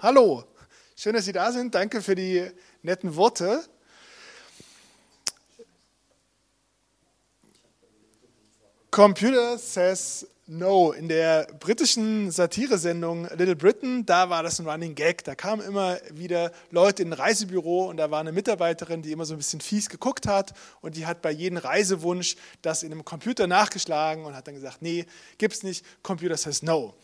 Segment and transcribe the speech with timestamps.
[0.00, 0.44] hallo.
[0.96, 1.74] Schön, dass Sie da sind.
[1.74, 2.50] Danke für die
[2.82, 3.62] netten Worte.
[8.90, 10.92] Computer says no.
[10.92, 15.24] In der britischen Satiresendung Little Britain, da war das ein Running Gag.
[15.24, 19.24] Da kamen immer wieder Leute in ein Reisebüro und da war eine Mitarbeiterin, die immer
[19.24, 23.04] so ein bisschen fies geguckt hat und die hat bei jedem Reisewunsch das in einem
[23.04, 25.04] Computer nachgeschlagen und hat dann gesagt, nee,
[25.38, 25.84] gibt's nicht.
[26.02, 26.94] Computer says no.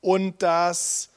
[0.00, 1.10] Und das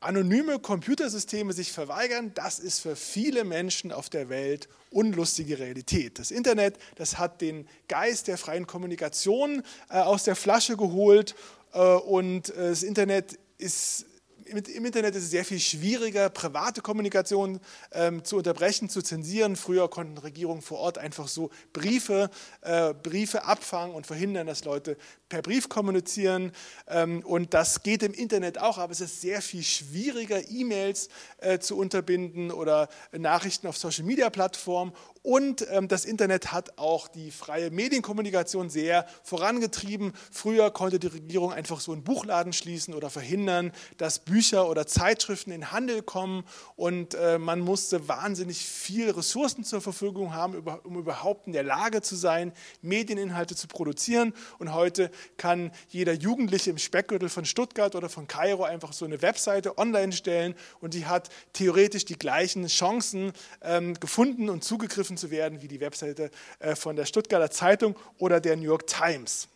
[0.00, 6.18] anonyme Computersysteme sich verweigern, das ist für viele Menschen auf der Welt unlustige Realität.
[6.18, 11.34] Das Internet, das hat den Geist der freien Kommunikation äh, aus der Flasche geholt
[11.72, 14.06] äh, und äh, das Internet ist
[14.48, 17.60] im Internet ist es sehr viel schwieriger, private Kommunikation
[17.92, 19.56] ähm, zu unterbrechen, zu zensieren.
[19.56, 22.30] Früher konnten Regierungen vor Ort einfach so Briefe,
[22.62, 24.96] äh, Briefe abfangen und verhindern, dass Leute
[25.28, 26.52] per Brief kommunizieren.
[26.86, 31.58] Ähm, und das geht im Internet auch, aber es ist sehr viel schwieriger, E-Mails äh,
[31.58, 34.92] zu unterbinden oder Nachrichten auf Social-Media-Plattformen.
[35.28, 40.14] Und ähm, das Internet hat auch die freie Medienkommunikation sehr vorangetrieben.
[40.32, 45.50] Früher konnte die Regierung einfach so einen Buchladen schließen oder verhindern, dass Bücher oder Zeitschriften
[45.50, 46.44] in Handel kommen.
[46.76, 50.54] Und äh, man musste wahnsinnig viel Ressourcen zur Verfügung haben,
[50.84, 54.32] um überhaupt in der Lage zu sein, Medieninhalte zu produzieren.
[54.58, 59.20] Und heute kann jeder Jugendliche im Speckgürtel von Stuttgart oder von Kairo einfach so eine
[59.20, 65.30] Webseite online stellen und die hat theoretisch die gleichen Chancen ähm, gefunden und zugegriffen zu
[65.30, 66.30] werden wie die Webseite
[66.60, 69.48] äh, von der Stuttgarter Zeitung oder der New York Times.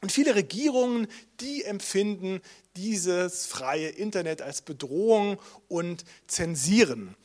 [0.00, 1.08] Und viele Regierungen,
[1.40, 2.40] die empfinden
[2.76, 7.16] dieses freie Internet als Bedrohung und zensieren.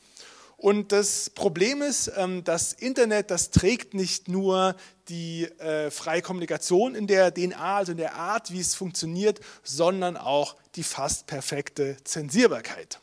[0.56, 4.76] Und das Problem ist, ähm, das Internet, das trägt nicht nur
[5.08, 10.16] die äh, freie Kommunikation in der DNA, also in der Art, wie es funktioniert, sondern
[10.16, 12.98] auch die fast perfekte Zensierbarkeit.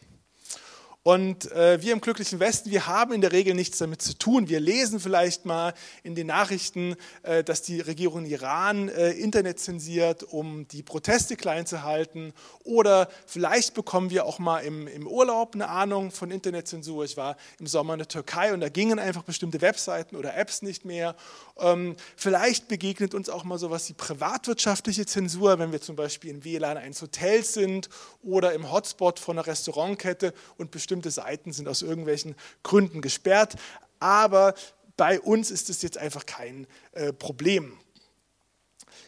[1.03, 4.49] Und äh, wir im glücklichen Westen, wir haben in der Regel nichts damit zu tun.
[4.49, 10.21] Wir lesen vielleicht mal in den Nachrichten, äh, dass die Regierung Iran äh, Internet zensiert,
[10.21, 12.33] um die Proteste klein zu halten.
[12.63, 17.03] Oder vielleicht bekommen wir auch mal im, im Urlaub eine Ahnung von Internetzensur.
[17.03, 20.61] Ich war im Sommer in der Türkei und da gingen einfach bestimmte Webseiten oder Apps
[20.61, 21.15] nicht mehr.
[21.57, 26.43] Ähm, vielleicht begegnet uns auch mal sowas wie privatwirtschaftliche Zensur, wenn wir zum Beispiel im
[26.43, 27.89] WLAN eines Hotels sind
[28.21, 33.55] oder im Hotspot von einer Restaurantkette und bestimmte bestimmte Seiten sind aus irgendwelchen Gründen gesperrt.
[34.01, 34.53] Aber
[34.97, 37.77] bei uns ist es jetzt einfach kein äh, Problem.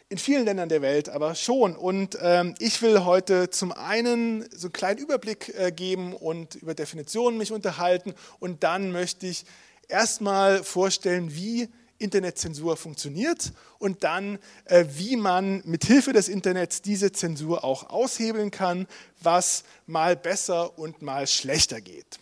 [0.08, 1.76] In vielen Ländern der Welt aber schon.
[1.76, 6.74] Und ähm, ich will heute zum einen so einen kleinen Überblick äh, geben und über
[6.74, 8.14] Definitionen mich unterhalten.
[8.40, 9.44] Und dann möchte ich
[9.90, 11.68] erstmal vorstellen, wie
[12.04, 18.52] Internetzensur funktioniert und dann, äh, wie man mit Hilfe des Internets diese Zensur auch aushebeln
[18.52, 18.88] kann,
[19.22, 22.20] was mal besser und mal schlechter geht.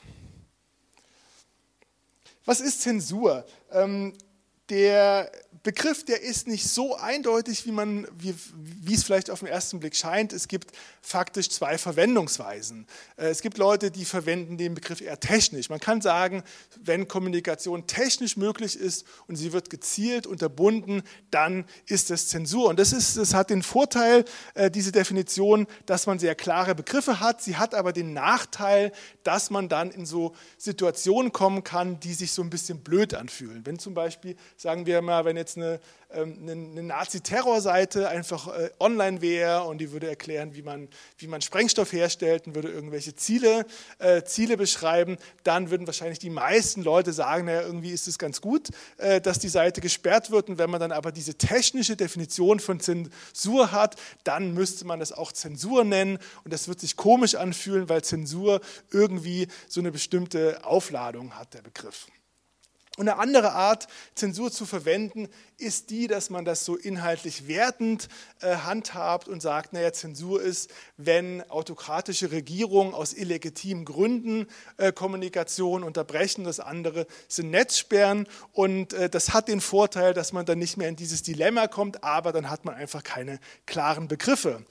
[2.45, 3.45] Was ist Zensur?
[3.71, 4.13] Ähm,
[4.69, 5.31] der
[5.63, 9.79] Begriff, der ist nicht so eindeutig, wie, man, wie, wie es vielleicht auf den ersten
[9.79, 10.33] Blick scheint.
[10.33, 12.87] Es gibt faktisch zwei Verwendungsweisen.
[13.15, 15.69] Äh, es gibt Leute, die verwenden den Begriff eher technisch.
[15.69, 16.43] Man kann sagen,
[16.81, 22.69] wenn Kommunikation technisch möglich ist und sie wird gezielt unterbunden, dann ist es Zensur.
[22.69, 27.19] Und das, ist, das hat den Vorteil, äh, diese Definition, dass man sehr klare Begriffe
[27.19, 27.43] hat.
[27.43, 28.91] Sie hat aber den Nachteil,
[29.23, 33.63] dass man dann in so Situationen kommen kann, die sich so ein bisschen blöd anfühlen.
[33.65, 35.79] Wenn zum Beispiel, sagen wir mal, wenn jetzt jetzt eine,
[36.13, 41.27] ähm, eine, eine Nazi-Terrorseite einfach äh, online wäre und die würde erklären, wie man, wie
[41.27, 43.65] man Sprengstoff herstellt und würde irgendwelche Ziele,
[43.99, 48.41] äh, Ziele beschreiben, dann würden wahrscheinlich die meisten Leute sagen, naja, irgendwie ist es ganz
[48.41, 50.49] gut, äh, dass die Seite gesperrt wird.
[50.49, 55.11] Und wenn man dann aber diese technische Definition von Zensur hat, dann müsste man das
[55.11, 56.19] auch Zensur nennen.
[56.43, 61.61] Und das wird sich komisch anfühlen, weil Zensur irgendwie so eine bestimmte Aufladung hat, der
[61.61, 62.07] Begriff.
[62.97, 68.09] Und eine andere Art, Zensur zu verwenden, ist die, dass man das so inhaltlich wertend
[68.41, 74.45] äh, handhabt und sagt, naja, Zensur ist, wenn autokratische Regierungen aus illegitimen Gründen
[74.75, 76.43] äh, Kommunikation unterbrechen.
[76.43, 78.27] Das andere sind Netzsperren.
[78.51, 82.03] Und äh, das hat den Vorteil, dass man dann nicht mehr in dieses Dilemma kommt,
[82.03, 84.65] aber dann hat man einfach keine klaren Begriffe.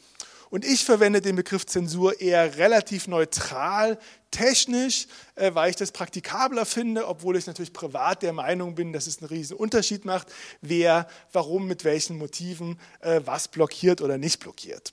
[0.50, 3.98] Und ich verwende den Begriff Zensur eher relativ neutral,
[4.32, 5.06] technisch,
[5.36, 9.18] äh, weil ich das praktikabler finde, obwohl ich natürlich privat der Meinung bin, dass es
[9.18, 10.26] einen riesen Unterschied macht,
[10.60, 14.92] wer, warum, mit welchen Motiven äh, was blockiert oder nicht blockiert.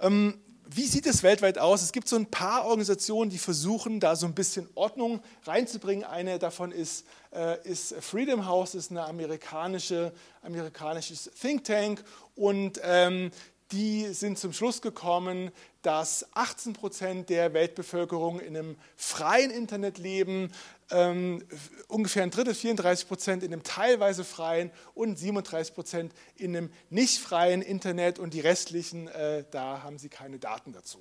[0.00, 1.82] Ähm, wie sieht es weltweit aus?
[1.82, 6.04] Es gibt so ein paar Organisationen, die versuchen, da so ein bisschen Ordnung reinzubringen.
[6.04, 10.12] Eine davon ist, äh, ist Freedom House, ist ein amerikanische,
[10.42, 12.02] amerikanisches Think Tank
[12.34, 13.30] und ähm,
[13.72, 15.50] die sind zum Schluss gekommen,
[15.82, 20.52] dass 18 Prozent der Weltbevölkerung in einem freien Internet leben,
[20.90, 21.42] ähm,
[21.88, 27.18] ungefähr ein Drittel, 34 Prozent in einem teilweise freien und 37 Prozent in einem nicht
[27.18, 30.98] freien Internet und die restlichen, äh, da haben sie keine Daten dazu.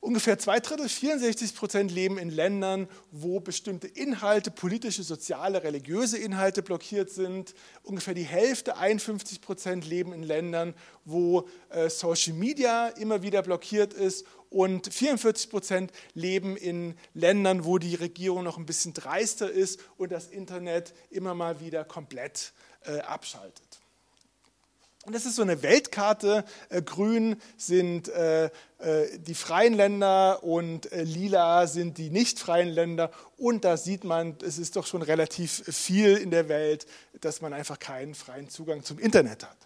[0.00, 6.62] Ungefähr zwei Drittel, 64 Prozent leben in Ländern, wo bestimmte Inhalte, politische, soziale, religiöse Inhalte
[6.62, 7.54] blockiert sind.
[7.82, 13.94] Ungefähr die Hälfte, 51 Prozent, leben in Ländern, wo äh, Social Media immer wieder blockiert
[13.94, 14.26] ist.
[14.48, 20.12] Und 44 Prozent leben in Ländern, wo die Regierung noch ein bisschen dreister ist und
[20.12, 22.52] das Internet immer mal wieder komplett
[22.84, 23.80] äh, abschaltet.
[25.06, 26.44] Und das ist so eine Weltkarte.
[26.68, 28.50] Äh, grün sind äh, äh,
[29.20, 33.12] die freien Länder und lila sind die nicht freien Länder.
[33.36, 36.86] Und da sieht man, es ist doch schon relativ viel in der Welt,
[37.20, 39.56] dass man einfach keinen freien Zugang zum Internet hat.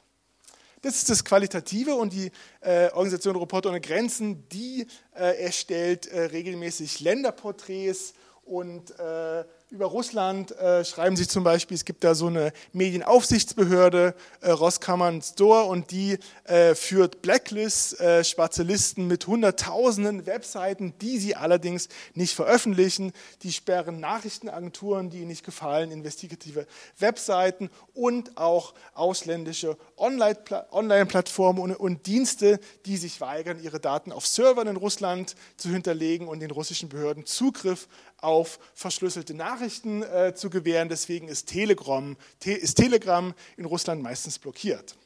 [0.82, 7.00] Das ist das Qualitative und die äh, Organisation Reporter ohne Grenzen, die äh, erstellt regelmäßig
[7.00, 8.12] Länderporträts
[8.44, 14.14] und äh, über Russland äh, schreiben sie zum Beispiel, es gibt da so eine Medienaufsichtsbehörde,
[14.40, 21.18] äh, Roskammern Store, und die äh, führt Blacklists, äh, schwarze Listen mit hunderttausenden Webseiten, die
[21.18, 23.12] sie allerdings nicht veröffentlichen.
[23.42, 26.66] Die sperren Nachrichtenagenturen, die ihnen nicht gefallen, investigative
[26.98, 34.66] Webseiten und auch ausländische Online-Plattformen und, und Dienste, die sich weigern, ihre Daten auf Servern
[34.66, 37.86] in Russland zu hinterlegen und den russischen Behörden Zugriff
[38.22, 40.88] auf verschlüsselte Nachrichten äh, zu gewähren.
[40.88, 44.96] Deswegen ist Telegram, te, ist Telegram in Russland meistens blockiert.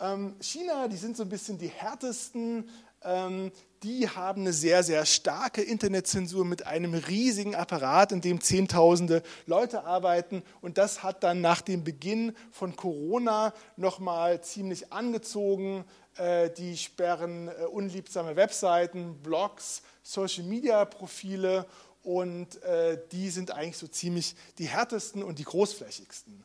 [0.00, 2.68] Ähm, China, die sind so ein bisschen die härtesten.
[3.02, 9.22] Ähm, die haben eine sehr, sehr starke Internetzensur mit einem riesigen Apparat, in dem Zehntausende
[9.46, 10.42] Leute arbeiten.
[10.60, 15.84] Und das hat dann nach dem Beginn von Corona nochmal ziemlich angezogen.
[16.16, 21.66] Äh, die sperren äh, unliebsame Webseiten, Blogs, Social-Media-Profile
[22.02, 26.44] und äh, die sind eigentlich so ziemlich die härtesten und die großflächigsten.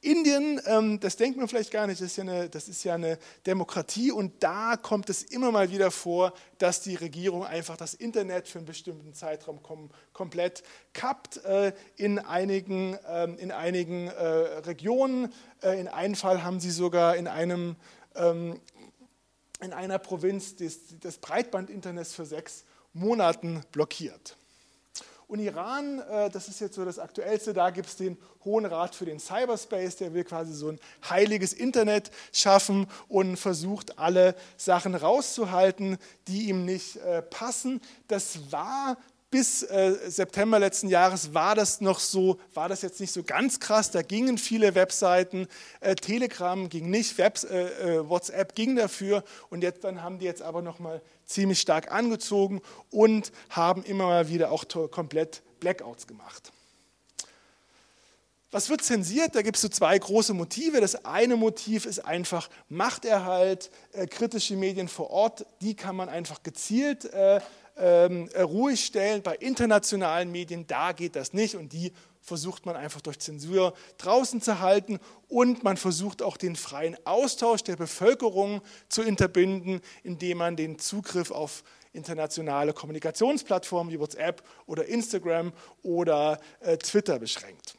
[0.00, 2.94] Indien, ähm, das denkt man vielleicht gar nicht, das ist, ja eine, das ist ja
[2.94, 7.94] eine Demokratie und da kommt es immer mal wieder vor, dass die Regierung einfach das
[7.94, 10.62] Internet für einen bestimmten Zeitraum kom komplett
[10.92, 11.42] kappt.
[11.44, 14.26] Äh, in einigen, ähm, in einigen äh,
[14.66, 15.32] Regionen,
[15.62, 17.76] äh, in einem Fall haben sie sogar in einem
[18.14, 18.60] ähm,
[19.60, 22.64] in einer Provinz des Breitbandinternets für sechs
[22.94, 24.36] Monaten blockiert.
[25.26, 28.94] Und Iran, äh, das ist jetzt so das Aktuellste, da gibt es den Hohen Rat
[28.94, 34.94] für den Cyberspace, der will quasi so ein heiliges Internet schaffen und versucht, alle Sachen
[34.94, 35.98] rauszuhalten,
[36.28, 37.80] die ihm nicht äh, passen.
[38.06, 38.96] Das war
[39.34, 43.58] bis äh, September letzten Jahres war das noch so, war das jetzt nicht so ganz
[43.58, 43.90] krass.
[43.90, 45.48] Da gingen viele Webseiten,
[45.80, 50.62] äh, Telegram ging nicht, äh WhatsApp ging dafür und jetzt dann haben die jetzt aber
[50.62, 56.52] noch mal ziemlich stark angezogen und haben immer mal wieder auch komplett Blackouts gemacht.
[58.52, 59.34] Was wird zensiert?
[59.34, 60.80] Da gibt es so zwei große Motive.
[60.80, 66.44] Das eine Motiv ist einfach Machterhalt, äh, kritische Medien vor Ort, die kann man einfach
[66.44, 67.40] gezielt äh,
[67.76, 69.22] ähm, äh, ruhig stellen.
[69.22, 74.40] Bei internationalen Medien, da geht das nicht und die versucht man einfach durch Zensur draußen
[74.40, 74.98] zu halten
[75.28, 81.30] und man versucht auch den freien Austausch der Bevölkerung zu unterbinden, indem man den Zugriff
[81.30, 85.52] auf internationale Kommunikationsplattformen wie WhatsApp oder Instagram
[85.82, 87.76] oder äh, Twitter beschränkt.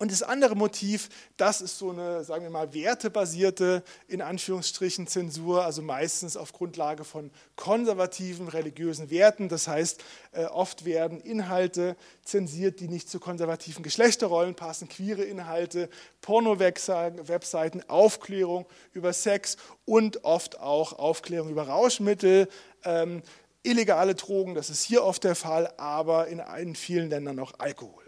[0.00, 5.64] Und das andere Motiv, das ist so eine, sagen wir mal, wertebasierte, in Anführungsstrichen, Zensur,
[5.64, 9.48] also meistens auf Grundlage von konservativen religiösen Werten.
[9.48, 15.88] Das heißt, äh, oft werden Inhalte zensiert, die nicht zu konservativen Geschlechterrollen passen, queere Inhalte,
[16.22, 22.48] Porno-Webseiten, Aufklärung über Sex und oft auch Aufklärung über Rauschmittel,
[22.84, 23.22] ähm,
[23.62, 28.03] illegale Drogen, das ist hier oft der Fall, aber in, in vielen Ländern auch Alkohol.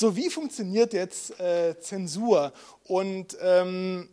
[0.00, 2.52] So, wie funktioniert jetzt äh, Zensur?
[2.84, 4.08] Und ähm,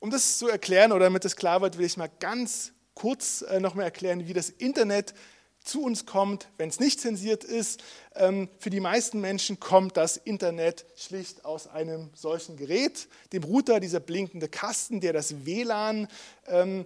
[0.00, 3.60] um das zu erklären oder damit das klar wird, will ich mal ganz kurz äh,
[3.60, 5.14] nochmal erklären, wie das Internet
[5.62, 7.84] zu uns kommt, wenn es nicht zensiert ist.
[8.16, 13.78] Ähm, für die meisten Menschen kommt das Internet schlicht aus einem solchen Gerät, dem Router,
[13.78, 16.08] dieser blinkende Kasten, der das WLAN
[16.48, 16.84] ähm,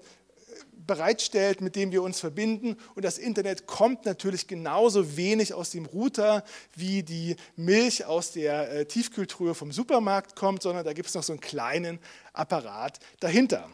[0.87, 2.77] bereitstellt, mit dem wir uns verbinden.
[2.95, 6.45] Und das Internet kommt natürlich genauso wenig aus dem Router,
[6.77, 11.23] wie die Milch aus der äh, Tiefkühltruhe vom Supermarkt kommt, sondern da gibt es noch
[11.23, 11.99] so einen kleinen
[12.33, 13.69] Apparat dahinter.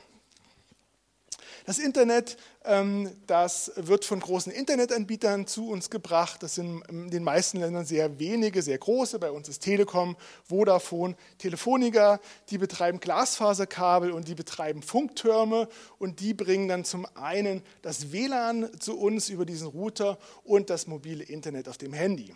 [1.66, 6.40] Das Internet, ähm, das wird von großen Internetanbietern zu uns gebracht.
[6.44, 9.18] Das sind in den meisten Ländern sehr wenige, sehr große.
[9.18, 12.20] Bei uns ist Telekom, Vodafone, Telefonica.
[12.50, 15.68] Die betreiben Glasfaserkabel und die betreiben Funktürme
[15.98, 20.86] und die bringen dann zum einen das WLAN zu uns über diesen Router und das
[20.86, 22.32] mobile Internet auf dem Handy.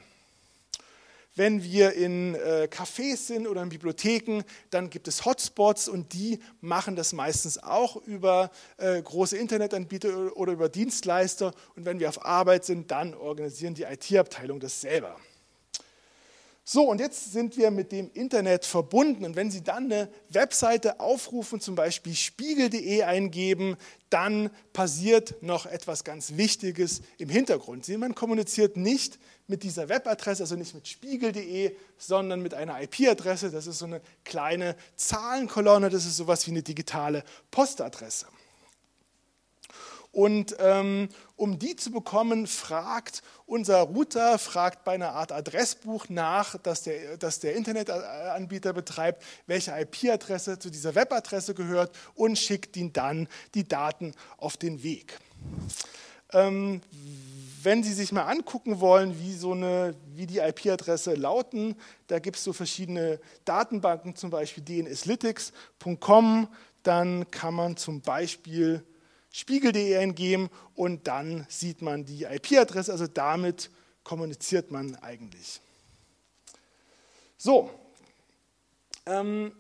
[1.37, 6.41] Wenn wir in äh, Cafés sind oder in Bibliotheken, dann gibt es Hotspots und die
[6.61, 11.53] machen das meistens auch über äh, große Internetanbieter oder über Dienstleister.
[11.77, 15.17] Und wenn wir auf Arbeit sind, dann organisieren die IT-Abteilung das selber.
[16.73, 19.25] So, und jetzt sind wir mit dem Internet verbunden.
[19.25, 23.77] Und wenn Sie dann eine Webseite aufrufen, zum Beispiel spiegel.de eingeben,
[24.09, 27.87] dann passiert noch etwas ganz Wichtiges im Hintergrund.
[27.87, 33.51] Sie, man kommuniziert nicht mit dieser Webadresse, also nicht mit spiegel.de, sondern mit einer IP-Adresse.
[33.51, 38.27] Das ist so eine kleine Zahlenkolonne, das ist sowas wie eine digitale Postadresse.
[40.13, 46.57] Und ähm, um die zu bekommen, fragt unser Router, fragt bei einer Art Adressbuch nach,
[46.59, 52.93] das der, das der Internetanbieter betreibt, welche IP-Adresse zu dieser Webadresse gehört und schickt ihn
[52.93, 55.19] dann die Daten auf den Weg.
[56.33, 56.81] Ähm,
[57.63, 61.77] wenn Sie sich mal angucken wollen, wie, so eine, wie die IP-Adresse lauten,
[62.07, 66.49] da gibt es so verschiedene Datenbanken, zum Beispiel dnslytics.com,
[66.83, 68.85] dann kann man zum Beispiel
[69.31, 73.71] spiegel.de eingeben und dann sieht man die IP-Adresse, also damit
[74.03, 75.61] kommuniziert man eigentlich.
[77.37, 77.71] So,
[79.07, 79.53] ähm,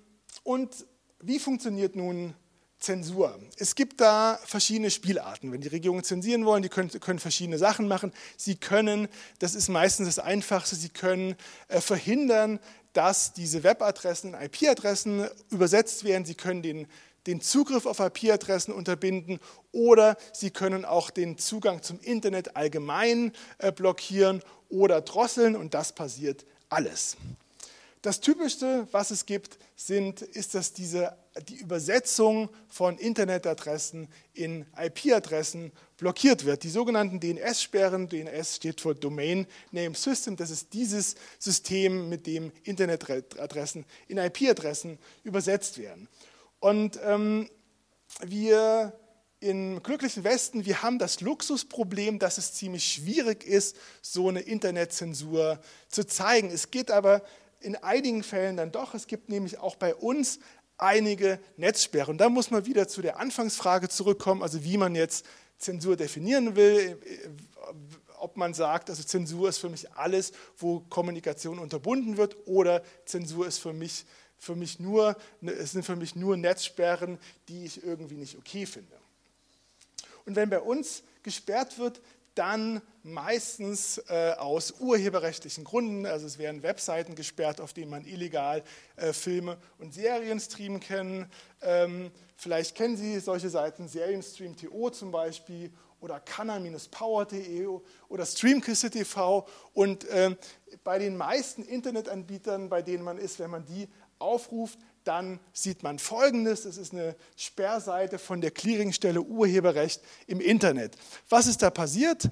[0.42, 0.86] und
[1.20, 2.34] wie funktioniert nun
[2.78, 3.38] Zensur?
[3.58, 5.52] Es gibt da verschiedene Spielarten.
[5.52, 8.12] Wenn die Regierungen zensieren wollen, die können, können verschiedene Sachen machen.
[8.36, 9.08] Sie können,
[9.38, 11.36] das ist meistens das Einfachste, sie können
[11.68, 12.58] äh, verhindern,
[12.92, 16.24] dass diese Webadressen in IP-Adressen übersetzt werden.
[16.24, 16.86] Sie können den
[17.26, 19.40] den Zugriff auf IP-Adressen unterbinden
[19.72, 25.92] oder Sie können auch den Zugang zum Internet allgemein äh, blockieren oder drosseln und das
[25.92, 27.16] passiert alles.
[28.02, 35.70] Das Typischste, was es gibt, sind, ist, dass diese, die Übersetzung von Internetadressen in IP-Adressen
[35.98, 36.62] blockiert wird.
[36.62, 42.52] Die sogenannten DNS-Sperren, DNS steht für Domain Name System, das ist dieses System, mit dem
[42.62, 46.08] Internetadressen in IP-Adressen übersetzt werden.
[46.60, 47.50] Und ähm,
[48.22, 48.92] wir
[49.40, 55.58] im glücklichen Westen, wir haben das Luxusproblem, dass es ziemlich schwierig ist, so eine Internetzensur
[55.88, 56.50] zu zeigen.
[56.50, 57.22] Es geht aber
[57.60, 58.94] in einigen Fällen dann doch.
[58.94, 60.40] Es gibt nämlich auch bei uns
[60.76, 62.12] einige Netzsperren.
[62.12, 65.24] Und da muss man wieder zu der Anfangsfrage zurückkommen, also wie man jetzt
[65.58, 66.98] Zensur definieren will,
[68.18, 73.46] ob man sagt, also Zensur ist für mich alles, wo Kommunikation unterbunden wird, oder Zensur
[73.46, 74.04] ist für mich
[74.40, 77.18] für mich nur, es sind für mich nur Netzsperren,
[77.48, 78.96] die ich irgendwie nicht okay finde.
[80.24, 82.00] Und wenn bei uns gesperrt wird,
[82.34, 86.06] dann meistens äh, aus urheberrechtlichen Gründen.
[86.06, 88.62] Also es werden Webseiten gesperrt, auf denen man illegal
[88.96, 91.30] äh, Filme und Serien streamen kann.
[91.60, 95.70] Ähm, vielleicht kennen Sie solche Seiten, Serienstream.to zum Beispiel
[96.00, 97.68] oder canna-power.de
[98.08, 99.46] oder Streamkiste.tv.
[99.74, 100.34] Und äh,
[100.82, 103.86] bei den meisten Internetanbietern, bei denen man ist, wenn man die
[104.20, 106.64] aufruft, dann sieht man Folgendes.
[106.64, 110.96] Es ist eine Sperrseite von der Clearingstelle Urheberrecht im Internet.
[111.28, 112.28] Was ist da passiert?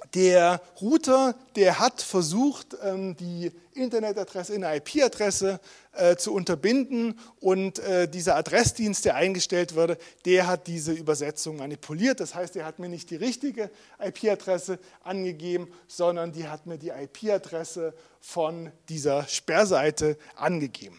[0.00, 5.60] Ähm, der Router, der hat versucht, ähm, die Internetadresse in eine IP-Adresse
[5.92, 12.20] äh, zu unterbinden und äh, dieser Adressdienst, der eingestellt wurde, der hat diese Übersetzung manipuliert.
[12.20, 16.90] Das heißt, er hat mir nicht die richtige IP-Adresse angegeben, sondern die hat mir die
[16.90, 20.98] IP-Adresse von dieser Sperrseite angegeben.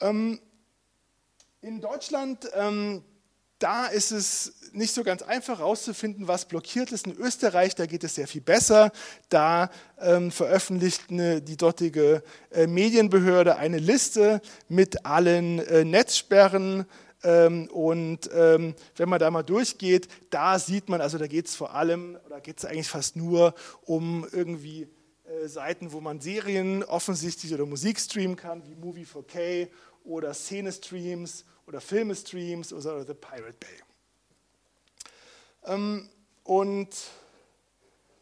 [0.00, 0.40] Ähm,
[1.62, 2.48] in Deutschland
[3.60, 7.06] da ist es nicht so ganz einfach herauszufinden, was blockiert ist.
[7.06, 8.90] In Österreich, da geht es sehr viel besser.
[9.28, 16.86] Da ähm, veröffentlicht eine, die dortige äh, Medienbehörde eine Liste mit allen äh, Netzsperren.
[17.22, 21.54] Ähm, und ähm, wenn man da mal durchgeht, da sieht man, also da geht es
[21.54, 24.88] vor allem, oder geht es eigentlich fast nur um irgendwie
[25.24, 29.68] äh, Seiten, wo man Serien offensichtlich oder Musik streamen kann, wie Movie 4K
[30.04, 33.68] oder Szene-Streams oder Filmestreams oder The Pirate Bay.
[35.66, 36.08] Ähm,
[36.42, 36.88] und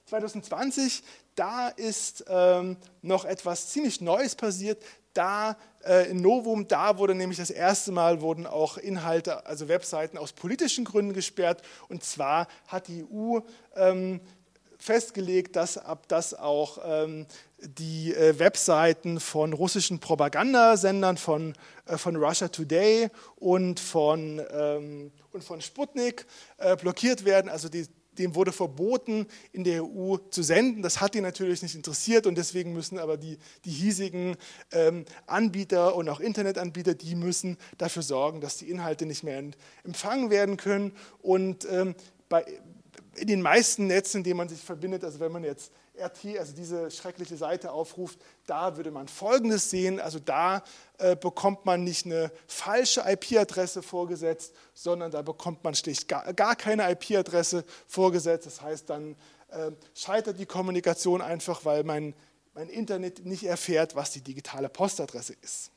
[0.04, 1.02] 2020,
[1.34, 4.84] da ist ähm, noch etwas ziemlich Neues passiert.
[5.14, 10.18] Da äh, in Novum, da wurde nämlich das erste Mal wurden auch Inhalte, also Webseiten
[10.18, 11.62] aus politischen Gründen gesperrt.
[11.88, 13.38] Und zwar hat die EU
[13.76, 14.20] ähm,
[14.78, 16.78] festgelegt, dass ab das auch
[17.60, 21.54] die äh, Webseiten von russischen Propagandasendern, von,
[21.86, 26.26] äh, von Russia Today und von, ähm, und von Sputnik
[26.58, 27.48] äh, blockiert werden.
[27.48, 27.86] Also die,
[28.18, 30.82] dem wurde verboten, in der EU zu senden.
[30.82, 34.36] Das hat die natürlich nicht interessiert und deswegen müssen aber die, die hiesigen
[34.72, 39.42] ähm, Anbieter und auch Internetanbieter, die müssen dafür sorgen, dass die Inhalte nicht mehr
[39.84, 40.92] empfangen werden können.
[41.22, 41.94] Und ähm,
[42.28, 42.44] bei,
[43.16, 46.52] in den meisten Netzen, in denen man sich verbindet, also wenn man jetzt RT, also
[46.54, 50.00] diese schreckliche Seite aufruft, da würde man Folgendes sehen.
[50.00, 50.62] Also da
[50.98, 56.56] äh, bekommt man nicht eine falsche IP-Adresse vorgesetzt, sondern da bekommt man schlicht gar, gar
[56.56, 58.46] keine IP-Adresse vorgesetzt.
[58.46, 59.16] Das heißt, dann
[59.50, 62.14] äh, scheitert die Kommunikation einfach, weil mein,
[62.54, 65.70] mein Internet nicht erfährt, was die digitale Postadresse ist.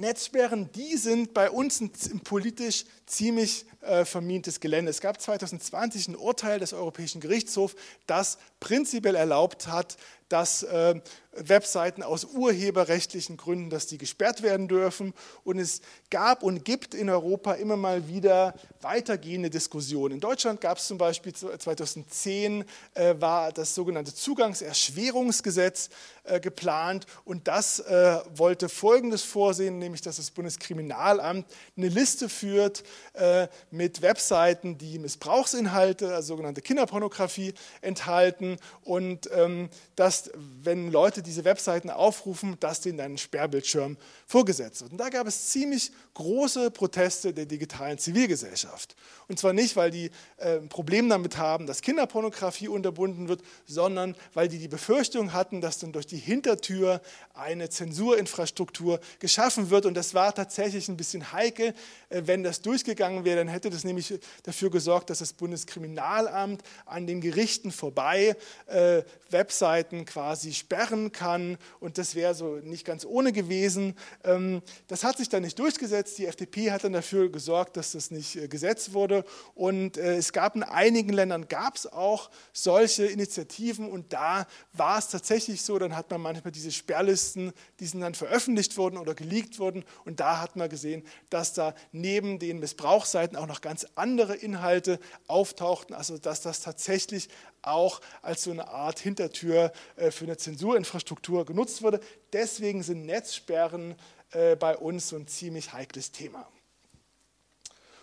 [0.00, 1.90] Netzsperren, die sind bei uns ein,
[2.24, 4.90] politisch ziemlich äh, vermintes Gelände.
[4.90, 7.76] Es gab 2020 ein Urteil des Europäischen Gerichtshofs,
[8.06, 9.96] das prinzipiell erlaubt hat,
[10.30, 10.94] dass äh,
[11.32, 15.14] Webseiten aus urheberrechtlichen Gründen, dass die gesperrt werden dürfen.
[15.44, 20.14] Und es gab und gibt in Europa immer mal wieder weitergehende Diskussionen.
[20.14, 25.90] In Deutschland gab es zum Beispiel 2010 äh, war das sogenannte Zugangserschwerungsgesetz
[26.24, 31.46] äh, geplant und das äh, wollte Folgendes vorsehen, nämlich dass das Bundeskriminalamt
[31.76, 32.82] eine Liste führt
[33.14, 40.19] äh, mit Webseiten, die Missbrauchsinhalte, also sogenannte Kinderpornografie enthalten und ähm, dass
[40.62, 43.96] wenn Leute diese Webseiten aufrufen, dass denen ein Sperrbildschirm
[44.26, 44.92] vorgesetzt wird.
[44.92, 48.94] Und da gab es ziemlich große Proteste der digitalen Zivilgesellschaft.
[49.28, 54.48] Und zwar nicht, weil die ein Problem damit haben, dass Kinderpornografie unterbunden wird, sondern weil
[54.48, 57.00] die die Befürchtung hatten, dass dann durch die Hintertür
[57.34, 59.86] eine Zensurinfrastruktur geschaffen wird.
[59.86, 61.74] Und das war tatsächlich ein bisschen heikel.
[62.08, 67.06] Äh, wenn das durchgegangen wäre, dann hätte das nämlich dafür gesorgt, dass das Bundeskriminalamt an
[67.06, 68.36] den Gerichten vorbei
[68.66, 71.56] äh, Webseiten quasi sperren kann.
[71.78, 73.94] Und das wäre so nicht ganz ohne gewesen.
[74.24, 76.18] Ähm, das hat sich dann nicht durchgesetzt.
[76.18, 79.24] Die FDP hat dann dafür gesorgt, dass das nicht äh, gesetzt wurde.
[79.54, 83.88] Und äh, es gab in einigen Ländern gab es auch solche Initiativen.
[83.88, 88.14] Und da war es tatsächlich so, dann hat man manchmal diese Sperrlisten, die sind dann
[88.14, 89.84] veröffentlicht worden oder geleakt worden.
[90.04, 94.98] Und da hat man gesehen, dass da neben den Missbrauchsseiten auch noch ganz andere Inhalte
[95.28, 95.94] auftauchten.
[95.94, 97.28] Also dass das tatsächlich
[97.62, 102.00] auch als so eine Art Hintertür äh, für eine Zensurinfrastruktur genutzt wurde.
[102.32, 103.94] Deswegen sind Netzsperren
[104.32, 106.46] äh, bei uns so ein ziemlich heikles Thema.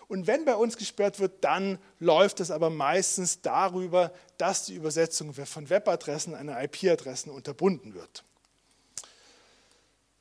[0.08, 5.34] Und wenn bei uns gesperrt wird, dann läuft es aber meistens darüber, dass die Übersetzung
[5.34, 8.24] von Webadressen an IP-Adressen unterbunden wird.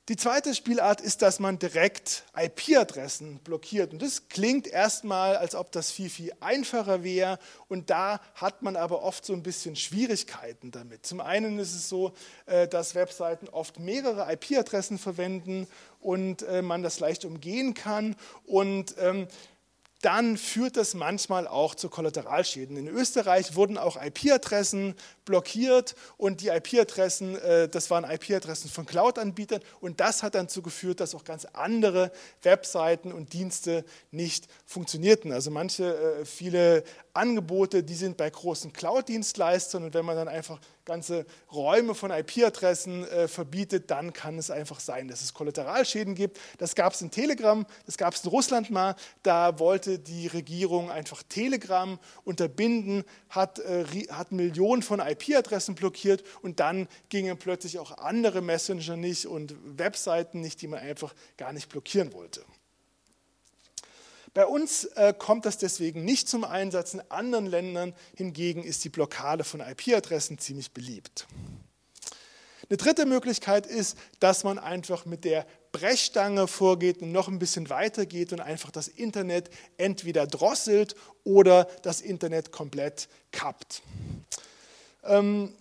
[0.09, 3.93] Die zweite Spielart ist, dass man direkt IP-Adressen blockiert.
[3.93, 7.41] Und das klingt erstmal, als ob das viel, viel einfacher wäre.
[7.67, 11.05] Und da hat man aber oft so ein bisschen Schwierigkeiten damit.
[11.05, 12.13] Zum einen ist es so,
[12.47, 15.67] äh, dass Webseiten oft mehrere IP-Adressen verwenden
[15.99, 18.15] und äh, man das leicht umgehen kann.
[18.45, 19.27] Und ähm,
[20.03, 22.77] dann führt das manchmal auch zu Kollateralschäden.
[22.77, 29.61] In Österreich wurden auch IP-Adressen blockiert und die IP-Adressen, äh, das waren IP-Adressen von Cloud-Anbietern
[29.81, 35.33] und das hat dann dazu geführt, dass auch ganz andere Webseiten und Dienste nicht funktionierten.
[35.33, 36.85] Also manche, äh, viele
[37.17, 43.07] Angebote, die sind bei großen Cloud-Dienstleistern und wenn man dann einfach ganze Räume von IP-Adressen
[43.09, 46.39] äh, verbietet, dann kann es einfach sein, dass es Kollateralschäden gibt.
[46.59, 48.95] Das gab es in Telegram, das gab es in Russland mal.
[49.23, 56.61] Da wollte die Regierung einfach Telegram unterbinden, hat, äh, hat Millionen von IP-Adressen blockiert und
[56.61, 61.69] dann gingen plötzlich auch andere Messenger nicht und Webseiten nicht, die man einfach gar nicht
[61.69, 62.45] blockieren wollte.
[64.37, 66.93] Bei uns äh, kommt das deswegen nicht zum Einsatz.
[66.93, 71.27] In anderen Ländern hingegen ist die Blockade von IP-Adressen ziemlich beliebt.
[72.69, 77.71] Eine dritte Möglichkeit ist, dass man einfach mit der Brechstange vorgeht und noch ein bisschen
[77.71, 83.81] weiter geht und einfach das Internet entweder drosselt oder das Internet komplett kappt.
[85.03, 85.55] Ähm,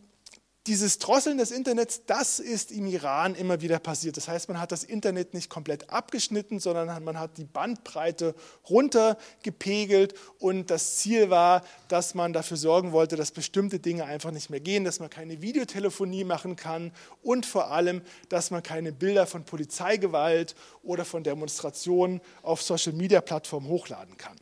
[0.67, 4.17] dieses Drosseln des Internets, das ist im Iran immer wieder passiert.
[4.17, 8.33] Das heißt, man hat das Internet nicht komplett abgeschnitten, sondern man hat die Bandbreite
[8.67, 14.49] runtergepegelt und das Ziel war, dass man dafür sorgen wollte, dass bestimmte Dinge einfach nicht
[14.49, 19.27] mehr gehen, dass man keine Videotelefonie machen kann und vor allem, dass man keine Bilder
[19.27, 24.37] von Polizeigewalt oder von Demonstrationen auf Social-Media-Plattformen hochladen kann.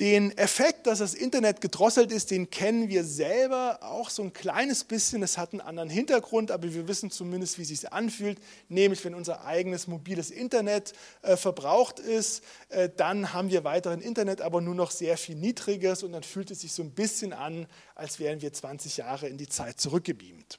[0.00, 4.84] Den Effekt, dass das Internet gedrosselt ist, den kennen wir selber auch so ein kleines
[4.84, 5.22] bisschen.
[5.22, 8.38] Es hat einen anderen Hintergrund, aber wir wissen zumindest, wie es sich anfühlt.
[8.68, 14.40] Nämlich, wenn unser eigenes mobiles Internet äh, verbraucht ist, äh, dann haben wir weiterhin Internet,
[14.40, 17.66] aber nur noch sehr viel niedriges und dann fühlt es sich so ein bisschen an,
[17.94, 20.58] als wären wir 20 Jahre in die Zeit zurückgebeamt.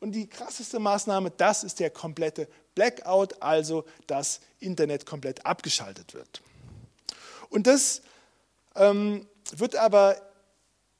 [0.00, 6.42] Und die krasseste Maßnahme, das ist der komplette Blackout, also das Internet komplett abgeschaltet wird.
[7.48, 8.02] Und das
[8.74, 10.16] ähm, wird aber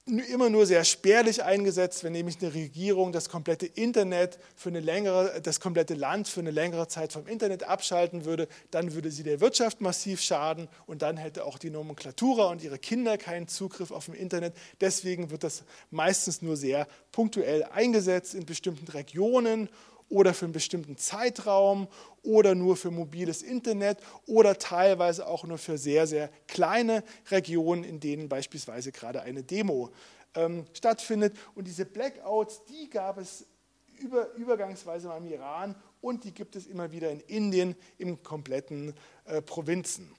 [0.07, 5.41] immer nur sehr spärlich eingesetzt, wenn nämlich eine Regierung das komplette Internet für eine längere,
[5.43, 9.41] das komplette Land für eine längere Zeit vom Internet abschalten würde, dann würde sie der
[9.41, 14.05] Wirtschaft massiv schaden und dann hätte auch die Nomenklatura und ihre Kinder keinen Zugriff auf
[14.05, 14.55] dem Internet.
[14.81, 19.69] Deswegen wird das meistens nur sehr punktuell eingesetzt in bestimmten Regionen
[20.09, 21.89] oder für einen bestimmten Zeitraum
[22.23, 28.01] oder nur für mobiles Internet oder teilweise auch nur für sehr, sehr kleine Regionen, in
[28.01, 29.91] denen beispielsweise gerade eine Demo
[30.35, 31.37] ähm, stattfindet.
[31.55, 33.47] Und diese Blackouts, die gab es
[33.99, 39.43] über, übergangsweise im Iran und die gibt es immer wieder in Indien im kompletten äh,
[39.43, 40.15] Provinzen.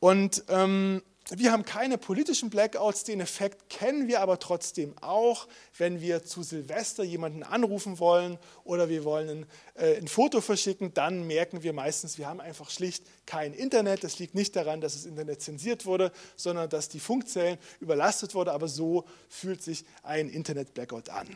[0.00, 6.00] Und ähm, wir haben keine politischen Blackouts, den Effekt kennen wir aber trotzdem auch, wenn
[6.00, 11.26] wir zu Silvester jemanden anrufen wollen oder wir wollen ein, äh, ein, Foto verschicken, dann
[11.26, 14.04] merken wir meistens, wir haben einfach schlicht kein Internet.
[14.04, 18.48] Das liegt nicht daran, dass das Internet zensiert wurde, sondern dass die Funkzellen überlastet wurden,
[18.48, 21.28] aber so fühlt sich ein Internet-Blackout an.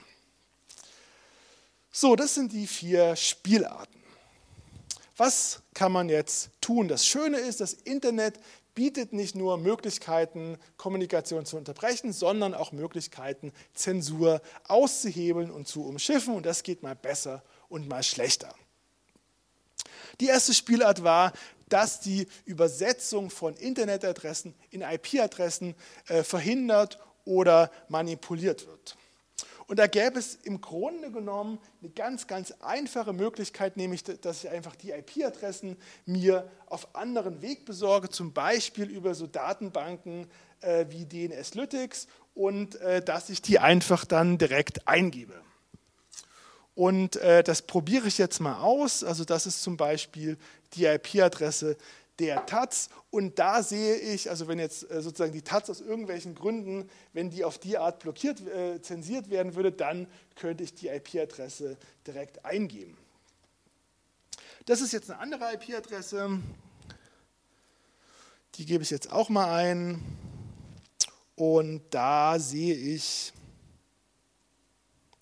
[1.91, 4.01] So, das sind die vier Spielarten.
[5.19, 6.89] Was kann man jetzt tun?
[6.89, 8.41] Das Schöne ist, das Internet
[8.75, 16.35] bietet nicht nur Möglichkeiten, Kommunikation zu unterbrechen, sondern auch Möglichkeiten, Zensur auszuhebeln und zu umschiffen.
[16.35, 18.55] Und das geht mal besser und mal schlechter.
[20.21, 21.33] Die erste Spielart war,
[21.69, 25.75] dass die Übersetzung von Internetadressen in IP-Adressen
[26.09, 28.97] äh, verhindert oder manipuliert wird.
[29.67, 34.51] Und da gäbe es im Grunde genommen eine ganz, ganz einfache Möglichkeit, nämlich, dass ich
[34.51, 40.27] einfach die IP-Adressen mir auf anderen Weg besorge, zum Beispiel über so Datenbanken
[40.61, 45.35] äh, wie DNS Lytics und äh, dass ich die einfach dann direkt eingebe.
[46.75, 49.05] Und äh, das probiere ich jetzt mal aus.
[49.05, 50.39] Also das ist zum Beispiel
[50.75, 51.77] die IP-Adresse
[52.19, 52.89] der Taz.
[53.11, 57.31] Und da sehe ich, also wenn jetzt äh, sozusagen die Taz aus irgendwelchen Gründen, wenn
[57.31, 62.45] die auf die Art blockiert, äh, zensiert werden würde, dann könnte ich die IP-Adresse direkt
[62.45, 62.97] eingeben.
[64.67, 66.41] Das ist jetzt eine andere IP-Adresse.
[68.55, 70.03] Die gebe ich jetzt auch mal ein.
[71.35, 73.33] Und da sehe ich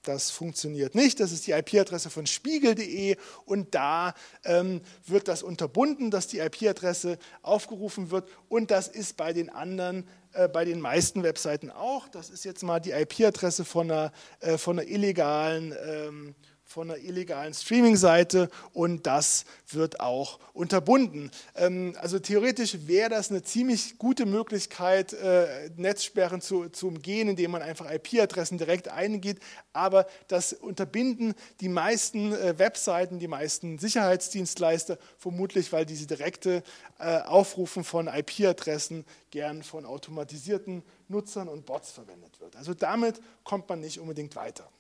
[0.02, 1.20] das funktioniert nicht.
[1.20, 7.18] Das ist die IP-Adresse von spiegel.de und da ähm, wird das unterbunden, dass die IP-Adresse
[7.42, 12.08] aufgerufen wird und das ist bei den anderen, äh, bei den meisten Webseiten auch.
[12.08, 16.34] Das ist jetzt mal die IP-Adresse von einer, äh, von einer illegalen ähm,
[16.70, 21.33] von einer illegalen Streaming-Seite und das wird auch unterbunden.
[21.56, 27.50] Ähm, also theoretisch wäre das eine ziemlich gute Möglichkeit, äh, Netzsperren zu, zu umgehen, indem
[27.50, 29.40] man einfach IP-Adressen direkt eingeht,
[29.72, 36.62] aber das unterbinden die meisten äh, Webseiten, die meisten Sicherheitsdienstleister, vermutlich weil diese direkte
[37.00, 42.54] äh, Aufrufen von IP-Adressen gern von automatisierten Nutzern und Bots verwendet wird.
[42.54, 44.70] Also damit kommt man nicht unbedingt weiter.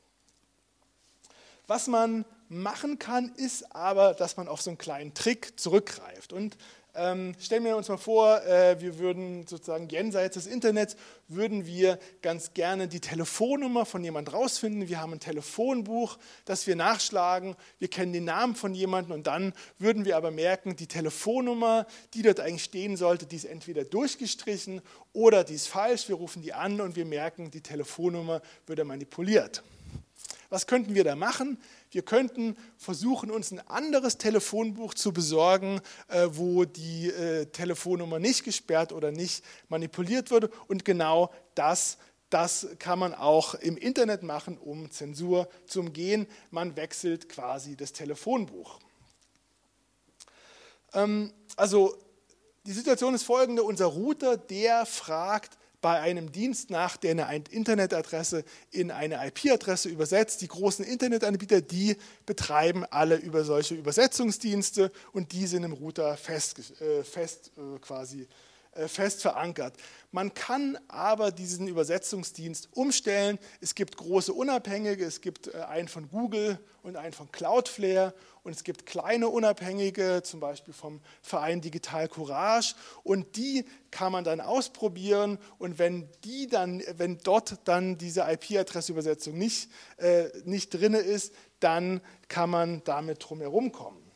[1.70, 6.32] Was man machen kann, ist aber, dass man auf so einen kleinen Trick zurückgreift.
[6.32, 6.56] Und
[6.96, 10.96] ähm, stellen wir uns mal vor, äh, wir würden sozusagen jenseits des Internets,
[11.28, 14.88] würden wir ganz gerne die Telefonnummer von jemand rausfinden.
[14.88, 17.54] Wir haben ein Telefonbuch, das wir nachschlagen.
[17.78, 22.22] Wir kennen den Namen von jemandem und dann würden wir aber merken, die Telefonnummer, die
[22.22, 26.08] dort eigentlich stehen sollte, die ist entweder durchgestrichen oder die ist falsch.
[26.08, 29.62] Wir rufen die an und wir merken, die Telefonnummer würde manipuliert.
[30.50, 31.58] Was könnten wir da machen?
[31.92, 38.44] Wir könnten versuchen, uns ein anderes Telefonbuch zu besorgen, äh, wo die äh, Telefonnummer nicht
[38.44, 40.50] gesperrt oder nicht manipuliert wurde.
[40.66, 41.98] Und genau das,
[42.30, 46.26] das kann man auch im Internet machen, um Zensur zu umgehen.
[46.50, 48.80] Man wechselt quasi das Telefonbuch.
[50.94, 51.96] Ähm, also
[52.66, 53.62] die Situation ist folgende.
[53.62, 60.42] Unser Router, der fragt, bei einem Dienst nach, der eine Internetadresse in eine IP-Adresse übersetzt.
[60.42, 66.80] Die großen Internetanbieter, die betreiben alle über solche Übersetzungsdienste und die sind im Router fest,
[66.80, 68.28] äh, fest äh, quasi
[68.88, 69.74] fest verankert.
[70.12, 73.38] Man kann aber diesen Übersetzungsdienst umstellen.
[73.60, 78.52] Es gibt große Unabhängige, es gibt äh, einen von Google und einen von Cloudflare und
[78.52, 84.40] es gibt kleine Unabhängige, zum Beispiel vom Verein Digital Courage und die kann man dann
[84.40, 91.34] ausprobieren und wenn die dann, wenn dort dann diese IP-Adressübersetzung nicht, äh, nicht drin ist,
[91.60, 94.09] dann kann man damit drumherum kommen.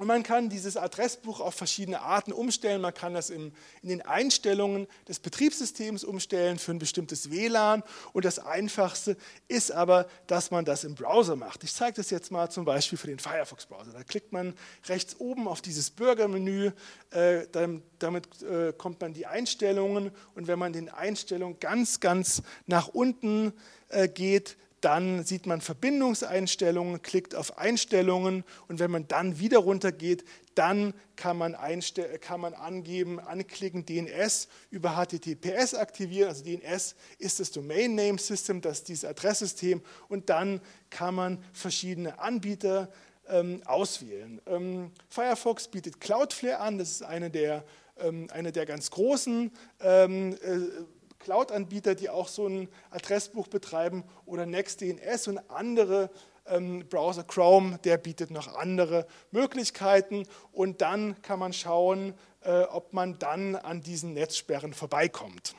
[0.00, 2.80] Und man kann dieses Adressbuch auf verschiedene Arten umstellen.
[2.80, 7.82] Man kann das in, den Einstellungen des Betriebssystems umstellen für ein bestimmtes WLAN.
[8.14, 11.64] Und das Einfachste ist aber, dass man das im Browser macht.
[11.64, 13.92] Ich zeige das jetzt mal zum Beispiel für den Firefox-Browser.
[13.92, 14.54] Da klickt man
[14.86, 16.70] rechts oben auf dieses Bürgermenü.
[17.10, 20.12] Äh, damit, damit äh, kommt man die Einstellungen.
[20.34, 23.52] Und wenn man den Einstellungen ganz, ganz nach unten
[23.90, 29.92] äh, geht, dann sieht man Verbindungseinstellungen, klickt auf Einstellungen und wenn man dann wieder runter
[29.92, 31.56] geht, dann kann man,
[32.20, 36.28] kann man angeben, anklicken DNS über HTTPS aktivieren.
[36.28, 41.44] Also DNS ist das Domain Name System, das ist dieses Adresssystem und dann kann man
[41.52, 42.90] verschiedene Anbieter
[43.28, 44.40] ähm, auswählen.
[44.46, 47.64] Ähm, Firefox bietet Cloudflare an, das ist eine der,
[47.98, 50.58] ähm, eine der ganz großen ähm, äh,
[51.20, 56.10] Cloud-Anbieter, die auch so ein Adressbuch betreiben oder NextDNS und andere
[56.46, 62.92] ähm, Browser Chrome, der bietet noch andere Möglichkeiten und dann kann man schauen, äh, ob
[62.92, 65.54] man dann an diesen Netzsperren vorbeikommt.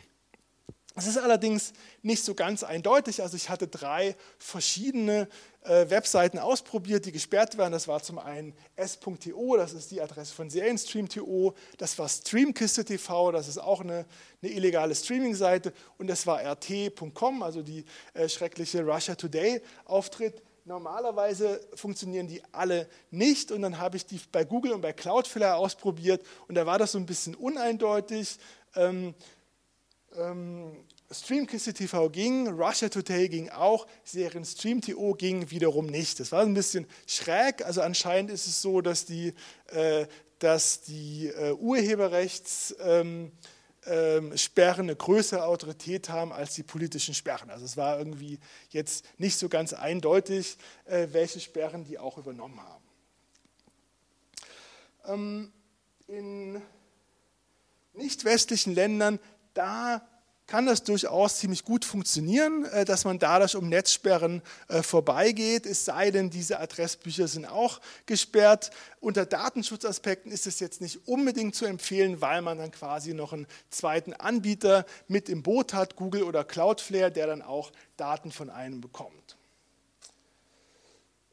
[0.96, 3.22] Es ist allerdings nicht so ganz eindeutig.
[3.22, 5.30] Also ich hatte drei verschiedene
[5.64, 7.72] äh, Webseiten ausprobiert, die gesperrt waren.
[7.72, 11.54] Das war zum einen s.to, das ist die Adresse von Serienstream.to.
[11.78, 14.06] Das war Streamkiste.tv, das ist auch eine,
[14.42, 15.72] eine illegale Streaming-Seite.
[15.98, 20.42] Und das war rt.com, also die äh, schreckliche Russia Today-Auftritt.
[20.66, 25.56] Normalerweise funktionieren die alle nicht und dann habe ich die bei Google und bei Cloudflare
[25.56, 28.38] ausprobiert und da war das so ein bisschen uneindeutig.
[28.76, 29.16] Ähm,
[30.18, 36.20] ähm, Streamkiste TV ging, Russia Today ging auch, Serien Stream.to ging wiederum nicht.
[36.20, 37.66] Das war ein bisschen schräg.
[37.66, 39.34] Also anscheinend ist es so, dass die,
[39.68, 40.06] äh,
[40.40, 43.32] dass die äh, Urheberrechtssperren
[43.86, 47.50] ähm, ähm, eine größere Autorität haben als die politischen Sperren.
[47.50, 52.62] Also es war irgendwie jetzt nicht so ganz eindeutig, äh, welche Sperren die auch übernommen
[52.62, 52.86] haben.
[55.08, 55.52] Ähm,
[56.08, 56.62] in
[57.94, 59.20] nicht westlichen Ländern
[59.54, 60.02] da
[60.52, 65.86] kann das durchaus ziemlich gut funktionieren, äh, dass man dadurch um Netzsperren äh, vorbeigeht, es
[65.86, 68.72] sei denn, diese Adressbücher sind auch gesperrt.
[69.00, 73.48] Unter Datenschutzaspekten ist es jetzt nicht unbedingt zu empfehlen, weil man dann quasi noch einen
[73.70, 78.82] zweiten Anbieter mit im Boot hat, Google oder Cloudflare, der dann auch Daten von einem
[78.82, 79.38] bekommt.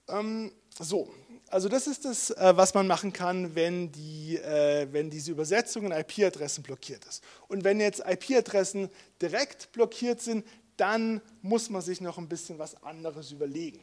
[0.08, 1.12] Ähm, so,
[1.50, 5.86] also das ist das, äh, was man machen kann, wenn, die, äh, wenn diese Übersetzung
[5.86, 7.22] in IP-Adressen blockiert ist.
[7.48, 12.82] Und wenn jetzt IP-Adressen direkt blockiert sind, dann muss man sich noch ein bisschen was
[12.82, 13.80] anderes überlegen.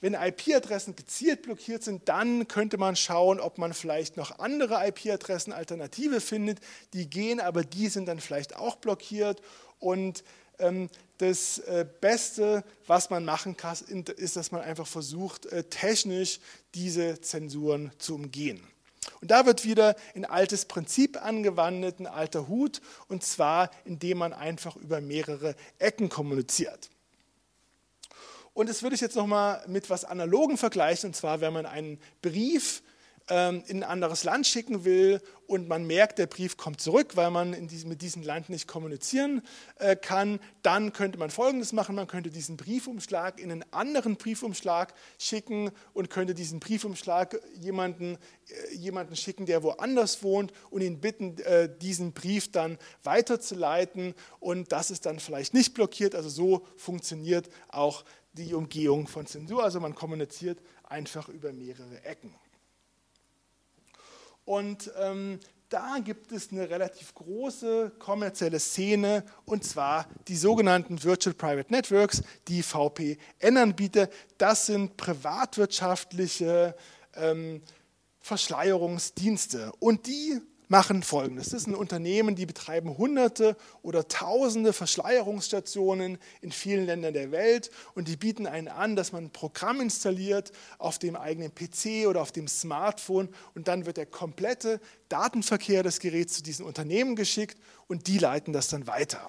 [0.00, 5.52] Wenn IP-Adressen gezielt blockiert sind, dann könnte man schauen, ob man vielleicht noch andere IP-Adressen
[5.52, 6.60] Alternative findet.
[6.94, 9.42] Die gehen, aber die sind dann vielleicht auch blockiert.
[9.78, 10.24] Und
[10.58, 10.88] ähm,
[11.20, 13.76] das äh, Beste, was man machen kann,
[14.16, 16.40] ist, dass man einfach versucht, äh, technisch
[16.74, 18.60] diese Zensuren zu umgehen.
[19.20, 24.32] Und da wird wieder ein altes Prinzip angewandt, ein alter Hut, und zwar indem man
[24.32, 26.88] einfach über mehrere Ecken kommuniziert.
[28.54, 32.00] Und das würde ich jetzt nochmal mit etwas Analogen vergleichen, und zwar, wenn man einen
[32.22, 32.82] Brief
[33.30, 37.30] ähm, in ein anderes Land schicken will und man merkt, der Brief kommt zurück, weil
[37.30, 39.42] man diesem, mit diesem Land nicht kommunizieren
[39.78, 41.96] äh, kann, dann könnte man Folgendes machen.
[41.96, 48.16] Man könnte diesen Briefumschlag in einen anderen Briefumschlag schicken und könnte diesen Briefumschlag jemanden,
[48.48, 54.14] äh, jemanden schicken, der woanders wohnt und ihn bitten, äh, diesen Brief dann weiterzuleiten.
[54.38, 56.14] Und das ist dann vielleicht nicht blockiert.
[56.14, 59.64] Also so funktioniert auch die Umgehung von Zensur.
[59.64, 62.34] Also man kommuniziert einfach über mehrere Ecken.
[64.50, 71.32] Und ähm, da gibt es eine relativ große kommerzielle Szene und zwar die sogenannten Virtual
[71.34, 74.08] Private Networks, die VPN-Anbieter.
[74.38, 76.74] Das sind privatwirtschaftliche
[77.14, 77.62] ähm,
[78.18, 81.48] Verschleierungsdienste und die machen Folgendes.
[81.48, 88.06] Das sind Unternehmen, die betreiben Hunderte oder Tausende Verschleierungsstationen in vielen Ländern der Welt und
[88.06, 92.30] die bieten einen an, dass man ein Programm installiert auf dem eigenen PC oder auf
[92.30, 98.06] dem Smartphone und dann wird der komplette Datenverkehr des Geräts zu diesen Unternehmen geschickt und
[98.06, 99.28] die leiten das dann weiter.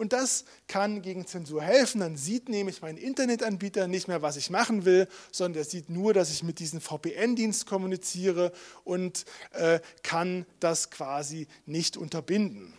[0.00, 2.00] Und das kann gegen Zensur helfen.
[2.00, 6.14] Dann sieht nämlich mein Internetanbieter nicht mehr, was ich machen will, sondern er sieht nur,
[6.14, 8.50] dass ich mit diesem VPN-Dienst kommuniziere
[8.82, 12.72] und äh, kann das quasi nicht unterbinden.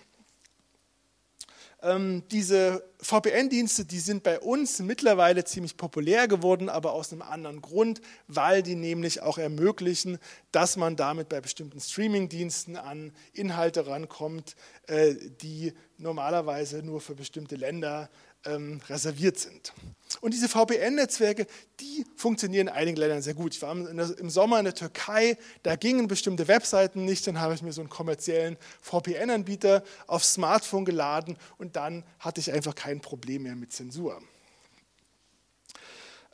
[1.84, 7.62] Ähm, diese VPN-Dienste, die sind bei uns mittlerweile ziemlich populär geworden, aber aus einem anderen
[7.62, 10.20] Grund, weil die nämlich auch ermöglichen,
[10.52, 14.56] dass man damit bei bestimmten Streaming-Diensten an Inhalte rankommt,
[14.88, 18.10] äh, die normalerweise nur für bestimmte Länder
[18.46, 19.74] ähm, reserviert sind.
[20.18, 21.48] Und diese VPN-Netzwerke,
[21.80, 23.56] die funktionieren in einigen Ländern sehr gut.
[23.56, 27.62] Ich war im Sommer in der Türkei, da gingen bestimmte Webseiten nicht, dann habe ich
[27.62, 33.44] mir so einen kommerziellen VPN-Anbieter aufs Smartphone geladen und dann hatte ich einfach kein Problem
[33.44, 34.22] mehr mit Zensur.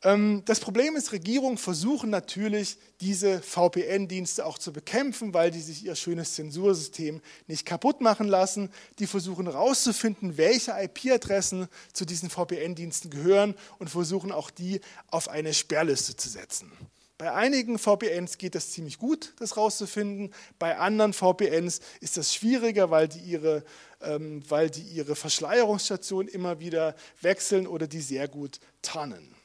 [0.03, 5.83] Ähm, das Problem ist, Regierungen versuchen natürlich, diese VPN-Dienste auch zu bekämpfen, weil die sich
[5.85, 8.69] ihr schönes Zensursystem nicht kaputt machen lassen.
[8.99, 15.53] Die versuchen herauszufinden, welche IP-Adressen zu diesen VPN-Diensten gehören und versuchen auch die auf eine
[15.53, 16.71] Sperrliste zu setzen.
[17.17, 20.31] Bei einigen VPNs geht das ziemlich gut, das rauszufinden.
[20.59, 23.63] Bei anderen VPNs ist das schwieriger, weil die ihre,
[24.01, 29.36] ähm, weil die ihre Verschleierungsstation immer wieder wechseln oder die sehr gut tarnen.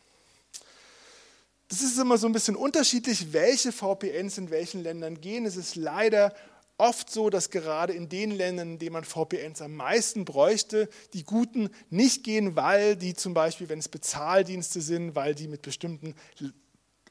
[1.72, 5.46] Das ist immer so ein bisschen unterschiedlich, welche VPNs in welchen Ländern gehen.
[5.46, 6.35] Es ist leider
[6.76, 11.24] oft so, dass gerade in den Ländern, in denen man VPNs am meisten bräuchte, die
[11.24, 16.14] guten nicht gehen, weil die zum Beispiel, wenn es Bezahldienste sind, weil die mit bestimmten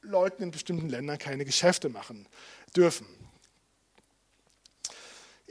[0.03, 2.27] Leuten in bestimmten Ländern keine Geschäfte machen
[2.75, 3.07] dürfen.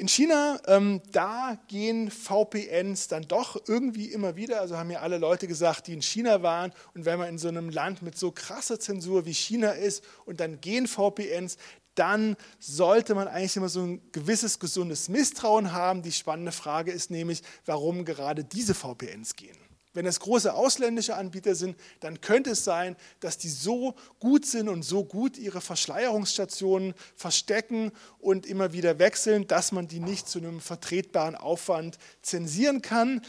[0.00, 4.62] In China, ähm, da gehen VPNs dann doch irgendwie immer wieder.
[4.62, 6.72] Also haben mir alle Leute gesagt, die in China waren.
[6.94, 10.40] Und wenn man in so einem Land mit so krasser Zensur wie China ist und
[10.40, 11.58] dann gehen VPNs,
[11.96, 16.00] dann sollte man eigentlich immer so ein gewisses gesundes Misstrauen haben.
[16.00, 19.69] Die spannende Frage ist nämlich, warum gerade diese VPNs gehen.
[19.92, 24.68] Wenn es große ausländische Anbieter sind, dann könnte es sein, dass die so gut sind
[24.68, 30.38] und so gut ihre Verschleierungsstationen verstecken und immer wieder wechseln, dass man die nicht zu
[30.38, 33.20] einem vertretbaren Aufwand zensieren kann.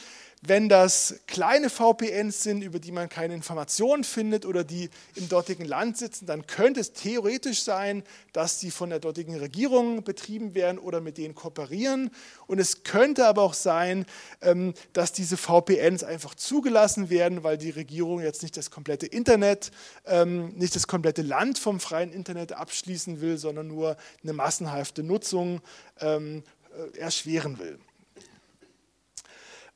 [0.44, 5.66] Wenn das kleine VPNs sind, über die man keine Informationen findet oder die im dortigen
[5.66, 8.02] Land sitzen, dann könnte es theoretisch sein,
[8.34, 12.10] dass die von der dortigen Regierung betrieben werden oder mit denen kooperieren.
[12.48, 14.08] Und es könnte aber auch sein,
[14.42, 19.72] ähm, dass diese VPNs einfach zugelassen werden, weil die Regierung jetzt nicht das komplette Internet,
[20.08, 25.62] ähm, nicht das komplette Land vom freien Internet abschließen will, sondern nur eine massenhafte Nutzung
[26.00, 26.42] ähm,
[26.96, 27.78] äh, erschweren will.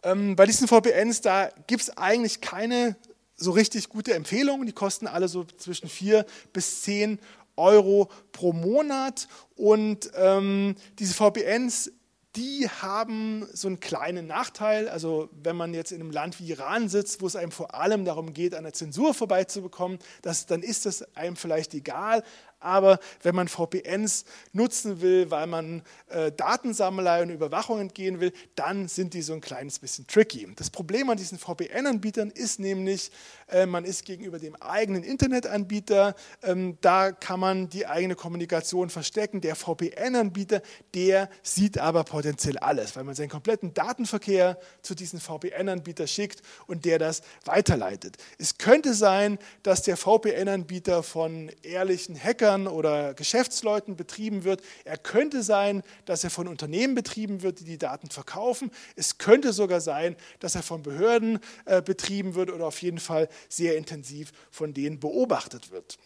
[0.05, 2.95] Ähm, bei diesen VPNs, da gibt es eigentlich keine
[3.35, 4.65] so richtig gute Empfehlung.
[4.65, 7.19] Die kosten alle so zwischen 4 bis 10
[7.57, 9.27] Euro pro Monat.
[9.55, 11.91] Und ähm, diese VPNs,
[12.35, 14.89] die haben so einen kleinen Nachteil.
[14.89, 18.05] Also wenn man jetzt in einem Land wie Iran sitzt, wo es einem vor allem
[18.05, 22.23] darum geht, an der Zensur vorbeizubekommen, das, dann ist das einem vielleicht egal.
[22.65, 28.87] Aber wenn man VPNs nutzen will, weil man äh, Datensammlerei und Überwachung entgehen will, dann
[28.87, 30.47] sind die so ein kleines bisschen tricky.
[30.55, 33.11] Das Problem an diesen VPN-Anbietern ist nämlich,
[33.49, 39.41] äh, man ist gegenüber dem eigenen Internetanbieter, ähm, da kann man die eigene Kommunikation verstecken.
[39.41, 40.63] Der VPN-Anbieter,
[40.95, 46.85] der sieht aber potenziell alles, weil man seinen kompletten Datenverkehr zu diesem VPN-Anbieter schickt und
[46.85, 48.17] der das weiterleitet.
[48.39, 54.61] Es könnte sein, dass der VPN-Anbieter von ehrlichen Hackern Bankern oder Geschäftsleuten betrieben wird.
[54.83, 58.71] Er könnte sein, dass er von Unternehmen betrieben wird, die die Daten verkaufen.
[58.95, 63.27] Es könnte sogar sein, dass er von Behörden äh, betrieben wird oder auf jeden Fall
[63.49, 65.97] sehr intensiv von denen beobachtet wird.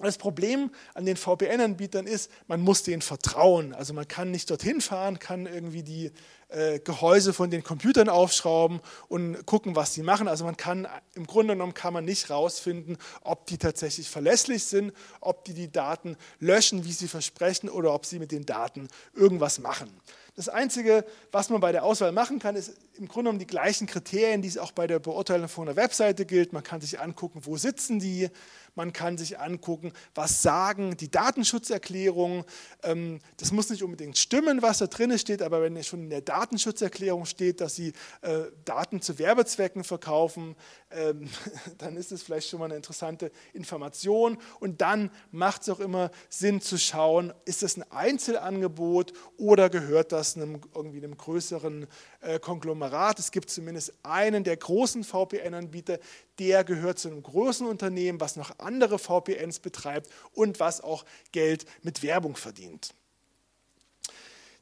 [0.00, 3.74] Das Problem an den VPN-Anbietern ist, man muss denen vertrauen.
[3.74, 6.12] Also man kann nicht dorthin fahren, kann irgendwie die
[6.48, 10.28] äh, Gehäuse von den Computern aufschrauben und gucken, was sie machen.
[10.28, 14.92] Also man kann, im Grunde genommen kann man nicht rausfinden, ob die tatsächlich verlässlich sind,
[15.20, 19.58] ob die die Daten löschen, wie sie versprechen, oder ob sie mit den Daten irgendwas
[19.58, 19.90] machen.
[20.36, 23.88] Das Einzige, was man bei der Auswahl machen kann, ist im Grunde genommen die gleichen
[23.88, 26.52] Kriterien, die es auch bei der Beurteilung von einer Webseite gilt.
[26.52, 28.30] Man kann sich angucken, wo sitzen die,
[28.78, 32.44] man kann sich angucken, was sagen die Datenschutzerklärungen.
[32.84, 36.20] Ähm, das muss nicht unbedingt stimmen, was da drin steht, aber wenn schon in der
[36.20, 40.54] Datenschutzerklärung steht, dass sie äh, Daten zu Werbezwecken verkaufen,
[40.90, 41.28] ähm,
[41.78, 44.38] dann ist es vielleicht schon mal eine interessante Information.
[44.60, 50.12] Und dann macht es auch immer Sinn zu schauen, ist das ein Einzelangebot oder gehört
[50.12, 51.88] das einem, irgendwie einem größeren
[52.20, 53.18] äh, Konglomerat.
[53.18, 55.98] Es gibt zumindest einen der großen VPN-Anbieter,
[56.38, 61.64] der gehört zu einem großen Unternehmen, was noch andere VPNs betreibt und was auch Geld
[61.82, 62.94] mit Werbung verdient.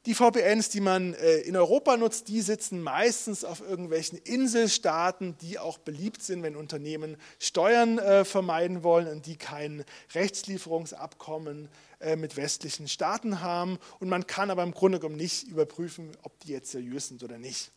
[0.07, 5.59] Die VPNs, die man äh, in Europa nutzt, die sitzen meistens auf irgendwelchen Inselstaaten, die
[5.59, 9.83] auch beliebt sind, wenn Unternehmen Steuern äh, vermeiden wollen und die kein
[10.15, 11.67] Rechtslieferungsabkommen
[11.99, 13.79] äh, mit westlichen Staaten haben.
[13.99, 17.37] Und man kann aber im Grunde genommen nicht überprüfen, ob die jetzt seriös sind oder
[17.37, 17.73] nicht.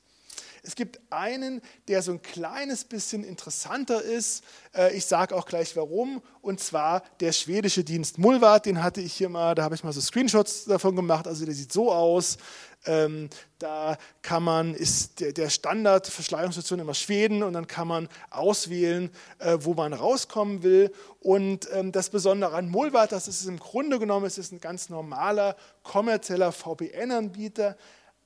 [0.62, 4.44] Es gibt einen, der so ein kleines bisschen interessanter ist.
[4.74, 6.22] Äh, ich sage auch gleich warum.
[6.42, 8.66] Und zwar der schwedische Dienst Mulvat.
[8.66, 11.26] Den hatte ich hier mal, da habe ich mal so Screenshots davon gemacht.
[11.26, 12.38] Also der sieht so aus.
[12.86, 18.08] Ähm, da kann man, ist der, der Standard Verschleierungsstation immer Schweden und dann kann man
[18.30, 20.90] auswählen, äh, wo man rauskommen will.
[21.20, 24.88] Und ähm, das Besondere an Mulvat, das ist im Grunde genommen, es ist ein ganz
[24.88, 27.76] normaler kommerzieller VPN-Anbieter,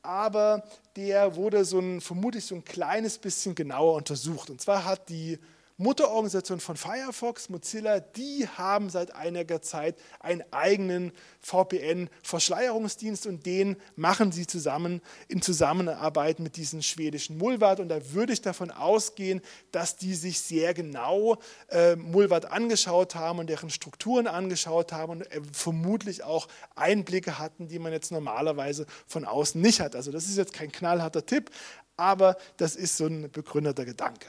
[0.05, 0.63] aber
[0.97, 4.51] der wurde so ein, vermutlich so ein kleines bisschen genauer untersucht.
[4.51, 5.39] Und zwar hat die
[5.77, 11.11] Mutterorganisation von Firefox, Mozilla, die haben seit einiger Zeit einen eigenen
[11.41, 17.81] VPN-Verschleierungsdienst und den machen sie zusammen in Zusammenarbeit mit diesem schwedischen Mulvat.
[17.81, 19.41] Und da würde ich davon ausgehen,
[19.73, 21.39] dass die sich sehr genau
[21.71, 26.47] äh, Mulvat angeschaut haben und deren Strukturen angeschaut haben und äh, vermutlich auch
[26.77, 29.97] Einblicke hatten, die man jetzt normalerweise von außen nicht hat.
[29.97, 31.51] Also das ist jetzt kein knallharter Tipp,
[31.97, 34.29] aber das ist so ein begründeter Gedanke.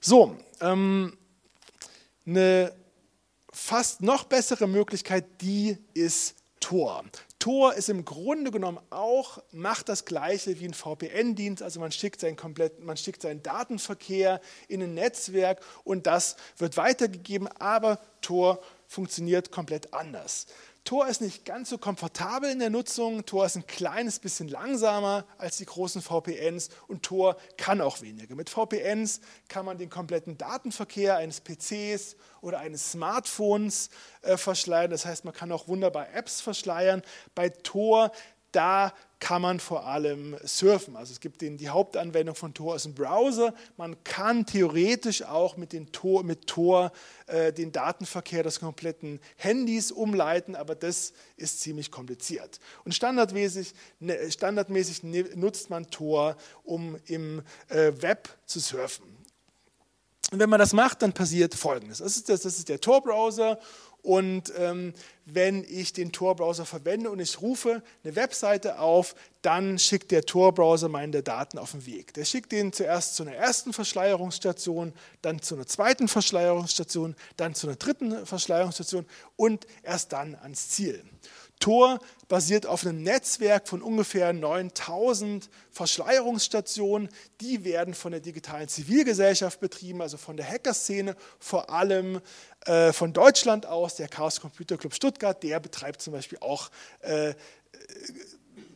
[0.00, 1.16] So, ähm,
[2.26, 2.72] eine
[3.52, 7.04] fast noch bessere Möglichkeit, die ist Tor.
[7.38, 12.20] Tor ist im Grunde genommen auch, macht das gleiche wie ein VPN-Dienst, also man schickt,
[12.20, 18.60] seinen kompletten, man schickt seinen Datenverkehr in ein Netzwerk und das wird weitergegeben, aber Tor
[18.86, 20.46] funktioniert komplett anders.
[20.88, 23.26] Tor ist nicht ganz so komfortabel in der Nutzung.
[23.26, 28.34] Tor ist ein kleines bisschen langsamer als die großen VPNs und Tor kann auch weniger.
[28.34, 33.90] Mit VPNs kann man den kompletten Datenverkehr eines PCs oder eines Smartphones
[34.22, 34.90] äh, verschleiern.
[34.90, 37.02] Das heißt, man kann auch wunderbar Apps verschleiern.
[37.34, 38.10] Bei Tor
[38.52, 40.96] da kann man vor allem surfen.
[40.96, 43.52] Also es gibt den, die Hauptanwendung von Tor ist ein Browser.
[43.76, 46.92] Man kann theoretisch auch mit, den Tor, mit Tor
[47.26, 52.60] äh, den Datenverkehr des kompletten Handys umleiten, aber das ist ziemlich kompliziert.
[52.84, 59.18] Und standardmäßig, ne, standardmäßig nutzt man Tor, um im äh, Web zu surfen.
[60.30, 61.98] Und wenn man das macht, dann passiert Folgendes.
[61.98, 63.58] Das ist, das, das ist der Tor-Browser
[64.02, 64.94] und ähm,
[65.24, 70.88] wenn ich den Tor-Browser verwende und ich rufe eine Webseite auf, dann schickt der Tor-Browser
[70.88, 72.14] meine Daten auf den Weg.
[72.14, 77.66] Der schickt den zuerst zu einer ersten Verschleierungsstation, dann zu einer zweiten Verschleierungsstation, dann zu
[77.66, 79.04] einer dritten Verschleierungsstation
[79.36, 81.04] und erst dann ans Ziel.
[81.58, 81.98] Tor
[82.28, 87.08] basiert auf einem Netzwerk von ungefähr 9000 Verschleierungsstationen.
[87.40, 92.20] Die werden von der digitalen Zivilgesellschaft betrieben, also von der Hackerszene, vor allem
[92.66, 93.96] äh, von Deutschland aus.
[93.96, 97.34] Der Chaos Computer Club Stuttgart, der betreibt zum Beispiel auch äh,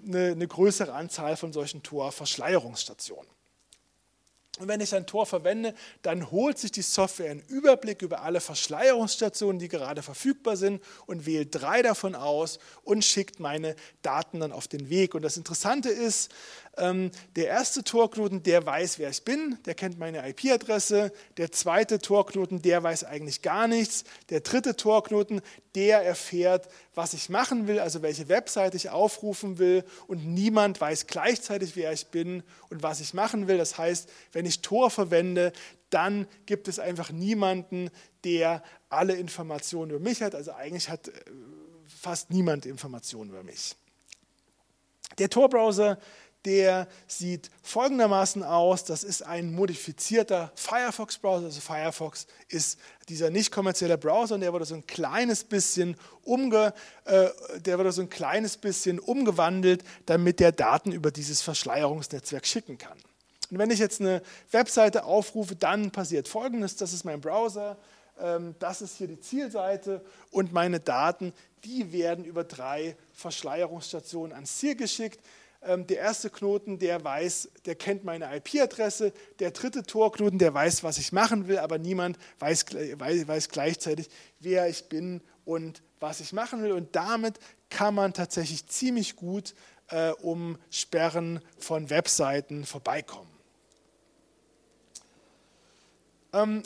[0.04, 3.30] eine, eine größere Anzahl von solchen Tor-Verschleierungsstationen.
[4.58, 8.40] Und wenn ich ein Tor verwende, dann holt sich die Software einen Überblick über alle
[8.40, 14.52] Verschleierungsstationen, die gerade verfügbar sind und wählt drei davon aus und schickt meine Daten dann
[14.52, 15.14] auf den Weg.
[15.14, 16.30] Und das Interessante ist,
[16.74, 21.12] der erste Torknoten, der weiß, wer ich bin, der kennt meine IP-Adresse.
[21.36, 24.04] Der zweite Torknoten, der weiß eigentlich gar nichts.
[24.30, 25.42] Der dritte Torknoten,
[25.74, 29.84] der erfährt, was ich machen will, also welche Webseite ich aufrufen will.
[30.06, 33.58] Und niemand weiß gleichzeitig, wer ich bin und was ich machen will.
[33.58, 35.52] Das heißt, wenn ich Tor verwende,
[35.90, 37.90] dann gibt es einfach niemanden,
[38.24, 40.34] der alle Informationen über mich hat.
[40.34, 41.12] Also eigentlich hat äh,
[41.86, 43.76] fast niemand Informationen über mich.
[45.18, 45.98] Der Tor-Browser
[46.44, 48.84] der sieht folgendermaßen aus.
[48.84, 51.46] Das ist ein modifizierter Firefox-Browser.
[51.46, 52.78] Also Firefox ist
[53.08, 56.74] dieser nicht kommerzielle Browser und der wurde so ein kleines bisschen umge,
[57.04, 57.28] äh,
[57.60, 62.98] der wurde so ein kleines bisschen umgewandelt, damit der Daten über dieses Verschleierungsnetzwerk schicken kann.
[63.50, 67.76] Und wenn ich jetzt eine Webseite aufrufe, dann passiert Folgendes: Das ist mein Browser.
[68.20, 71.32] Ähm, das ist hier die Zielseite und meine Daten,
[71.64, 75.20] die werden über drei Verschleierungsstationen ans Ziel geschickt.
[75.64, 79.12] Ähm, der erste Knoten, der weiß, der kennt meine IP-Adresse.
[79.38, 84.08] Der dritte Torknoten, der weiß, was ich machen will, aber niemand weiß, weiß, weiß gleichzeitig,
[84.40, 86.72] wer ich bin und was ich machen will.
[86.72, 87.38] Und damit
[87.70, 89.54] kann man tatsächlich ziemlich gut
[89.88, 93.22] äh, um Sperren von Webseiten vorbeikommen.
[93.24, 93.32] Ähm,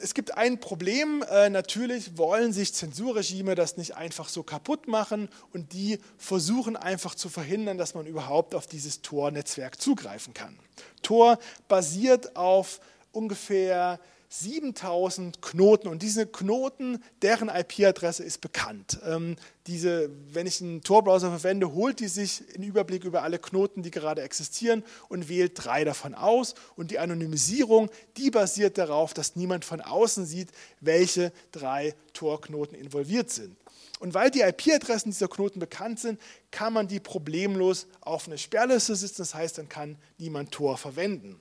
[0.00, 5.28] es gibt ein Problem, äh, natürlich wollen sich Zensurregime das nicht einfach so kaputt machen
[5.52, 10.56] und die versuchen einfach zu verhindern, dass man überhaupt auf dieses Tor-Netzwerk zugreifen kann.
[11.02, 13.98] Tor basiert auf ungefähr
[14.28, 18.98] 7000 Knoten und diese Knoten, deren IP-Adresse ist bekannt.
[19.04, 23.82] Ähm, diese, wenn ich einen Tor-Browser verwende, holt die sich einen Überblick über alle Knoten,
[23.82, 26.54] die gerade existieren und wählt drei davon aus.
[26.76, 30.50] Und die Anonymisierung, die basiert darauf, dass niemand von außen sieht,
[30.80, 33.56] welche drei Tor-Knoten involviert sind.
[33.98, 36.20] Und weil die IP-Adressen dieser Knoten bekannt sind,
[36.50, 39.22] kann man die problemlos auf eine Sperrliste setzen.
[39.22, 41.40] Das heißt, dann kann niemand Tor verwenden.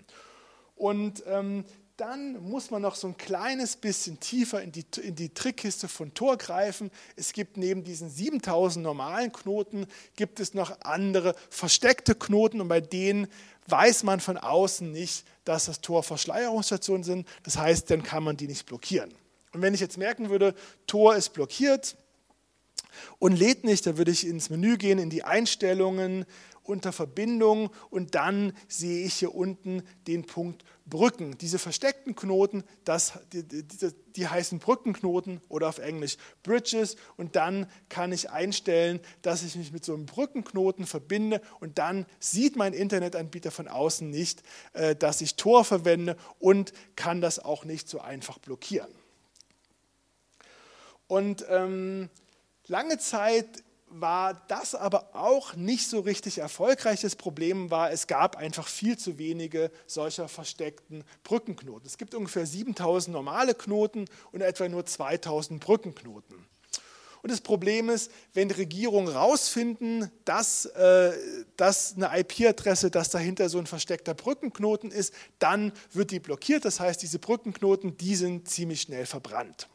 [0.76, 1.66] Und ähm,
[1.98, 6.14] dann muss man noch so ein kleines bisschen tiefer in die, in die Trickkiste von
[6.14, 6.92] Tor greifen.
[7.16, 12.82] Es gibt neben diesen 7000 normalen Knoten, gibt es noch andere versteckte Knoten und bei
[12.82, 13.28] denen
[13.68, 17.28] weiß man von außen nicht, dass das Tor Verschleierungsstationen sind.
[17.44, 19.14] Das heißt, dann kann man die nicht blockieren.
[19.54, 20.54] Und wenn ich jetzt merken würde,
[20.88, 21.96] Tor ist blockiert
[23.20, 26.26] und lädt nicht, dann würde ich ins Menü gehen, in die Einstellungen,
[26.68, 31.38] unter Verbindung und dann sehe ich hier unten den Punkt Brücken.
[31.40, 33.66] Diese versteckten Knoten, das, die, die,
[34.16, 39.72] die, heißen Brückenknoten oder auf Englisch Bridges und dann kann ich einstellen, dass ich mich
[39.72, 45.22] mit so einem Brückenknoten verbinde und dann sieht mein Internetanbieter von außen nicht, äh, dass
[45.22, 48.94] ich Tor verwende und kann das auch nicht so einfach blockieren.
[51.08, 52.10] Und ähm,
[52.68, 53.64] lange Zeit
[54.02, 57.02] war das aber auch nicht so richtig erfolgreich.
[57.02, 61.86] Das Problem war, es gab einfach viel zu wenige solcher versteckten Brückenknoten.
[61.86, 66.46] Es gibt ungefähr 7000 normale Knoten und etwa nur 2000 Brückenknoten.
[67.26, 71.12] Und das Problem ist, wenn Regierungen herausfinden, dass, äh,
[71.58, 76.66] dass eine IP-Adresse, dass dahinter so ein versteckter Brückenknoten ist, dann wird die blockiert.
[76.66, 79.68] Das heißt, diese Brückenknoten, die sind ziemlich schnell verbrannt.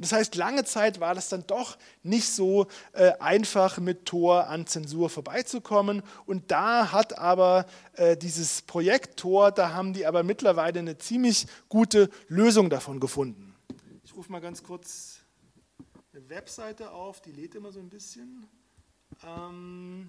[0.00, 4.66] Das heißt, lange Zeit war das dann doch nicht so äh, einfach mit Tor an
[4.66, 6.02] Zensur vorbeizukommen.
[6.24, 11.46] Und da hat aber äh, dieses Projekt Tor, da haben die aber mittlerweile eine ziemlich
[11.68, 13.54] gute Lösung davon gefunden.
[14.02, 15.18] Ich rufe mal ganz kurz
[16.14, 18.46] eine Webseite auf, die lädt immer so ein bisschen.
[19.22, 20.08] Ähm,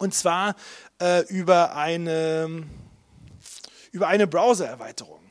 [0.00, 0.54] und zwar
[1.00, 2.66] äh, über eine,
[3.90, 5.27] über eine Browser-Erweiterung.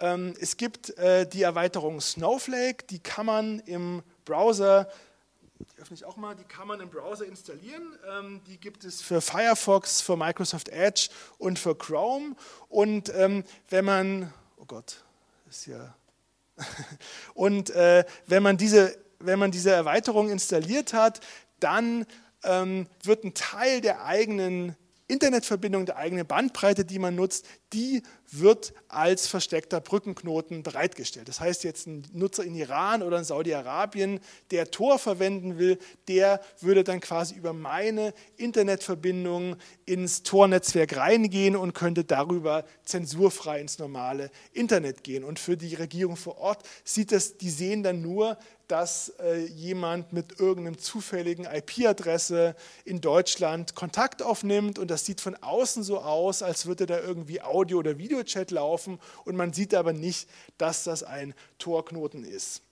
[0.00, 4.88] Ähm, es gibt äh, die Erweiterung Snowflake, die kann man im Browser,
[5.58, 7.96] die öffne ich auch mal, die kann man im Browser installieren.
[8.10, 12.34] Ähm, die gibt es für Firefox, für Microsoft Edge und für Chrome.
[12.68, 15.04] Und ähm, wenn man, oh Gott,
[15.48, 15.94] ist ja,
[17.34, 21.20] und äh, wenn man diese wenn man diese Erweiterung installiert hat,
[21.60, 22.06] dann
[22.42, 24.74] ähm, wird ein Teil der eigenen
[25.06, 28.02] Internetverbindung, der eigene Bandbreite, die man nutzt, die
[28.32, 31.28] wird als versteckter Brückenknoten bereitgestellt.
[31.28, 36.40] Das heißt, jetzt ein Nutzer in Iran oder in Saudi-Arabien, der Tor verwenden will, der
[36.60, 44.30] würde dann quasi über meine Internetverbindung ins Tor-Netzwerk reingehen und könnte darüber zensurfrei ins normale
[44.52, 45.24] Internet gehen.
[45.24, 48.38] Und für die Regierung vor Ort sieht das, die sehen dann nur,
[48.70, 52.54] dass äh, jemand mit irgendeinem zufälligen IP-Adresse
[52.84, 57.40] in Deutschland Kontakt aufnimmt und das sieht von außen so aus, als würde da irgendwie
[57.60, 62.62] Audio- oder Videochat laufen und man sieht aber nicht, dass das ein Torknoten ist.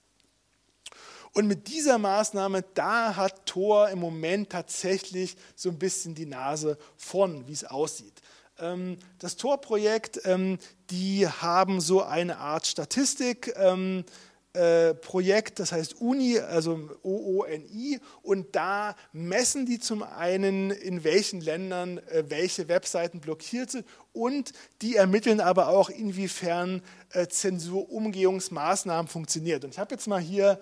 [1.33, 6.77] Und mit dieser Maßnahme, da hat Tor im Moment tatsächlich so ein bisschen die Nase
[6.97, 8.21] vorn, wie es aussieht.
[8.57, 10.57] Ähm, das Tor-Projekt, ähm,
[10.89, 14.05] die haben so eine Art Statistik ähm,
[14.53, 21.39] äh, Projekt, das heißt UNI, also OONI, und da messen die zum einen, in welchen
[21.39, 26.81] Ländern äh, welche Webseiten blockiert sind und die ermitteln aber auch, inwiefern
[27.11, 29.65] äh, Zensurumgehungsmaßnahmen funktioniert.
[29.65, 30.59] Und ich habe jetzt mal hier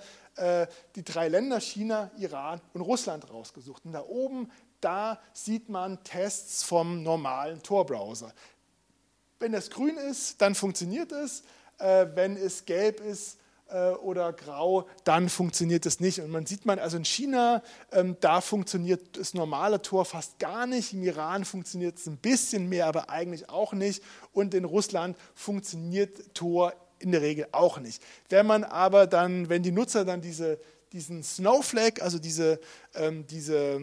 [0.96, 3.84] die drei Länder China, Iran und Russland rausgesucht.
[3.86, 8.32] Und da oben, da sieht man Tests vom normalen Tor-Browser.
[9.40, 11.42] Wenn das grün ist, dann funktioniert es.
[11.80, 13.40] Wenn es gelb ist,
[14.02, 16.22] oder grau, dann funktioniert es nicht.
[16.22, 17.62] Und man sieht man, also in China,
[17.92, 20.94] ähm, da funktioniert das normale Tor fast gar nicht.
[20.94, 24.04] Im Iran funktioniert es ein bisschen mehr, aber eigentlich auch nicht.
[24.32, 28.02] Und in Russland funktioniert Tor in der Regel auch nicht.
[28.30, 30.60] Wenn man aber dann, wenn die Nutzer dann diese,
[30.94, 32.60] diesen Snowflake, also diese,
[32.96, 33.80] ähm, diese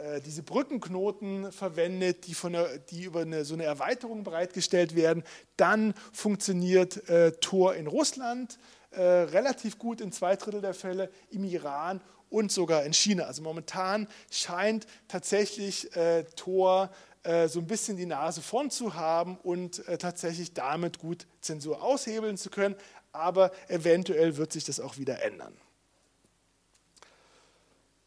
[0.00, 5.22] äh, diese Brückenknoten verwendet, die, von der, die über eine, so eine Erweiterung bereitgestellt werden.
[5.56, 8.58] Dann funktioniert äh, Tor in Russland,
[8.90, 13.24] äh, relativ gut in zwei Drittel der Fälle im Iran und sogar in China.
[13.24, 16.90] Also momentan scheint tatsächlich äh, Tor
[17.22, 21.82] äh, so ein bisschen die Nase vorn zu haben und äh, tatsächlich damit gut Zensur
[21.82, 22.76] aushebeln zu können.
[23.12, 25.54] Aber eventuell wird sich das auch wieder ändern.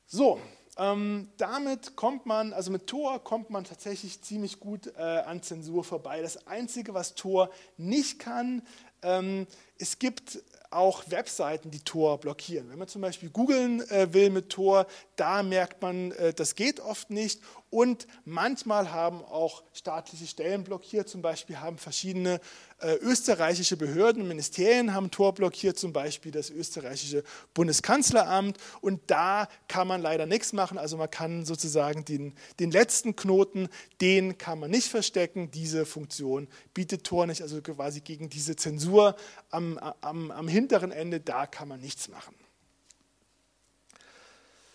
[0.08, 0.40] So,
[0.78, 5.84] ähm, damit kommt man, also mit Tor kommt man tatsächlich ziemlich gut äh, an Zensur
[5.84, 6.22] vorbei.
[6.22, 8.64] Das Einzige, was Tor nicht kann,
[9.04, 9.46] ähm,
[9.78, 10.40] es gibt
[10.76, 12.70] auch Webseiten, die Tor blockieren.
[12.70, 16.80] Wenn man zum Beispiel googeln äh, will mit Tor, da merkt man, äh, das geht
[16.80, 17.42] oft nicht.
[17.74, 21.10] Und manchmal haben auch staatliche Stellen blockiert.
[21.10, 22.40] Zum Beispiel haben verschiedene
[22.78, 27.24] äh, österreichische Behörden Ministerien haben Tor blockiert, zum Beispiel das österreichische
[27.56, 28.58] Bundeskanzleramt.
[28.82, 30.78] Und da kann man leider nichts machen.
[30.78, 33.70] Also man kann sozusagen den, den letzten Knoten,
[34.02, 35.50] den kann man nicht verstecken.
[35.50, 37.42] Diese Funktion bietet Tor nicht.
[37.42, 39.16] Also quasi gegen diese Zensur
[39.50, 42.36] am, am, am hinteren Ende, da kann man nichts machen.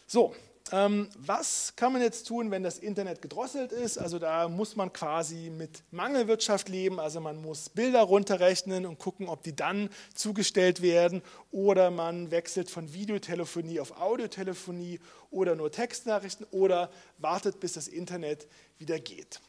[0.06, 0.34] So,
[0.70, 3.96] ähm, was kann man jetzt tun, wenn das Internet gedrosselt ist?
[3.96, 7.00] Also da muss man quasi mit Mangelwirtschaft leben.
[7.00, 11.22] Also man muss Bilder runterrechnen und gucken, ob die dann zugestellt werden.
[11.50, 18.46] Oder man wechselt von Videotelefonie auf Audiotelefonie oder nur Textnachrichten oder wartet, bis das Internet
[18.78, 19.40] wieder geht.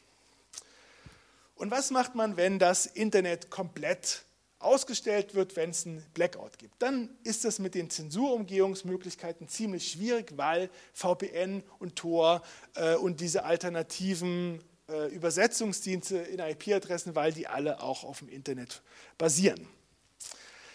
[1.54, 4.24] Und was macht man, wenn das Internet komplett
[4.60, 6.80] ausgestellt wird, wenn es einen Blackout gibt.
[6.80, 12.42] Dann ist das mit den Zensurumgehungsmöglichkeiten ziemlich schwierig, weil VPN und Tor
[12.74, 18.82] äh, und diese alternativen äh, Übersetzungsdienste in IP-Adressen, weil die alle auch auf dem Internet
[19.16, 19.66] basieren.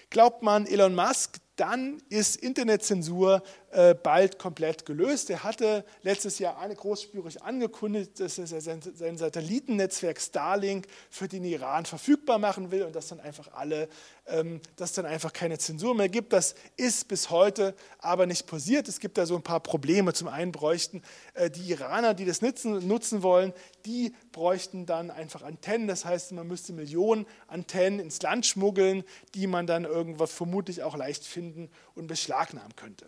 [0.10, 3.42] Glaubt man Elon Musk, dann ist Internetzensur
[3.72, 5.30] äh, bald komplett gelöst.
[5.30, 11.46] Er hatte letztes Jahr eine großspurig angekündigt, dass er sein, sein Satellitennetzwerk Starlink für den
[11.46, 13.88] Iran verfügbar machen will und dass dann einfach alle,
[14.28, 16.34] ähm, dass dann einfach keine Zensur mehr gibt.
[16.34, 18.90] Das ist bis heute aber nicht passiert.
[18.90, 20.14] Es gibt da so ein paar Probleme.
[20.14, 21.04] Zum einen bräuchten
[21.36, 23.54] äh, die Iraner, die das nutzen, nutzen wollen,
[23.86, 25.88] die bräuchten dann einfach Antennen.
[25.88, 29.04] Das heißt, man müsste Millionen Antennen ins Land schmuggeln,
[29.36, 33.08] die man dann irgendwas vermutlich auch leicht findet finden und beschlagnahmen könnte.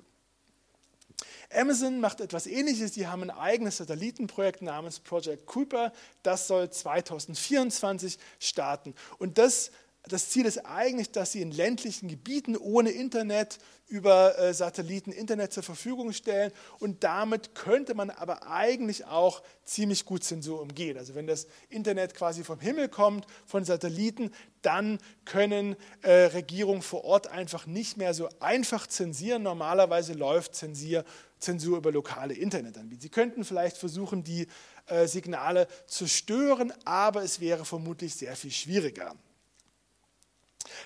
[1.51, 2.91] Amazon macht etwas Ähnliches.
[2.91, 5.91] Die haben ein eigenes Satellitenprojekt namens Project Kuiper.
[6.21, 8.93] Das soll 2024 starten.
[9.17, 9.71] Und das
[10.07, 15.53] das Ziel ist eigentlich, dass sie in ländlichen Gebieten ohne Internet über äh, Satelliten Internet
[15.53, 20.97] zur Verfügung stellen und damit könnte man aber eigentlich auch ziemlich gut Zensur umgehen.
[20.97, 24.31] Also wenn das Internet quasi vom Himmel kommt, von Satelliten,
[24.61, 29.43] dann können äh, Regierungen vor Ort einfach nicht mehr so einfach zensieren.
[29.43, 31.05] Normalerweise läuft Zensier,
[31.39, 33.03] Zensur über lokale Internetanbieter.
[33.03, 34.47] Sie könnten vielleicht versuchen, die
[34.87, 39.15] äh, Signale zu stören, aber es wäre vermutlich sehr viel schwieriger.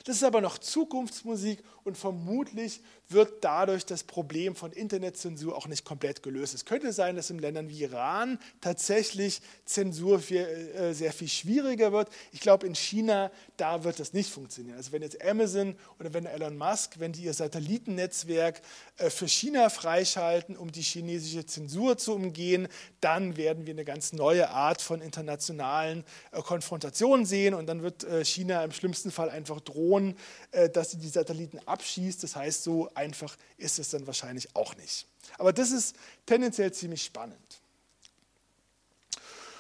[0.05, 5.85] Das ist aber noch Zukunftsmusik und vermutlich wird dadurch das Problem von Internetzensur auch nicht
[5.85, 6.53] komplett gelöst.
[6.53, 11.91] Es könnte sein, dass in Ländern wie Iran tatsächlich Zensur viel, äh, sehr viel schwieriger
[11.91, 12.09] wird.
[12.31, 14.77] Ich glaube, in China, da wird das nicht funktionieren.
[14.77, 18.61] Also wenn jetzt Amazon oder wenn Elon Musk, wenn die ihr Satellitennetzwerk
[18.97, 22.67] äh, für China freischalten, um die chinesische Zensur zu umgehen,
[23.01, 28.03] dann werden wir eine ganz neue Art von internationalen äh, Konfrontationen sehen und dann wird
[28.03, 30.15] äh, China im schlimmsten Fall einfach drohen,
[30.51, 32.23] äh, dass sie die Satelliten abschießt.
[32.23, 35.07] Das heißt, so einfach ist es dann wahrscheinlich auch nicht.
[35.37, 35.95] Aber das ist
[36.25, 37.37] tendenziell ziemlich spannend.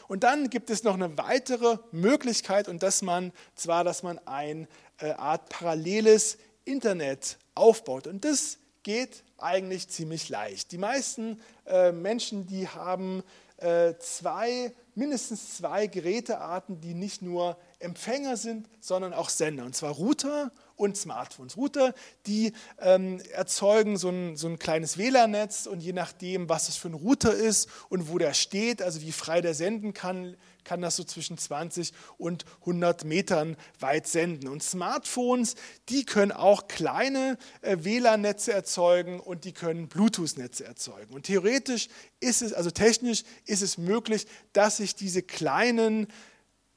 [0.07, 4.67] Und dann gibt es noch eine weitere Möglichkeit, und dass man zwar, dass man eine
[4.99, 8.07] äh, Art paralleles Internet aufbaut.
[8.07, 10.71] Und das geht eigentlich ziemlich leicht.
[10.71, 13.23] Die meisten äh, Menschen, die haben
[13.57, 19.91] äh, zwei, mindestens zwei Gerätearten, die nicht nur Empfänger sind, sondern auch Sender, und zwar
[19.91, 20.51] Router
[20.81, 21.57] und Smartphones.
[21.57, 21.93] Router,
[22.25, 26.89] die ähm, erzeugen so ein, so ein kleines WLAN-Netz und je nachdem, was das für
[26.89, 30.95] ein Router ist und wo der steht, also wie frei der senden kann, kann das
[30.95, 34.47] so zwischen 20 und 100 Metern weit senden.
[34.47, 35.55] Und Smartphones,
[35.89, 41.13] die können auch kleine äh, WLAN-Netze erzeugen und die können Bluetooth-Netze erzeugen.
[41.13, 46.07] Und theoretisch ist es, also technisch ist es möglich, dass sich diese kleinen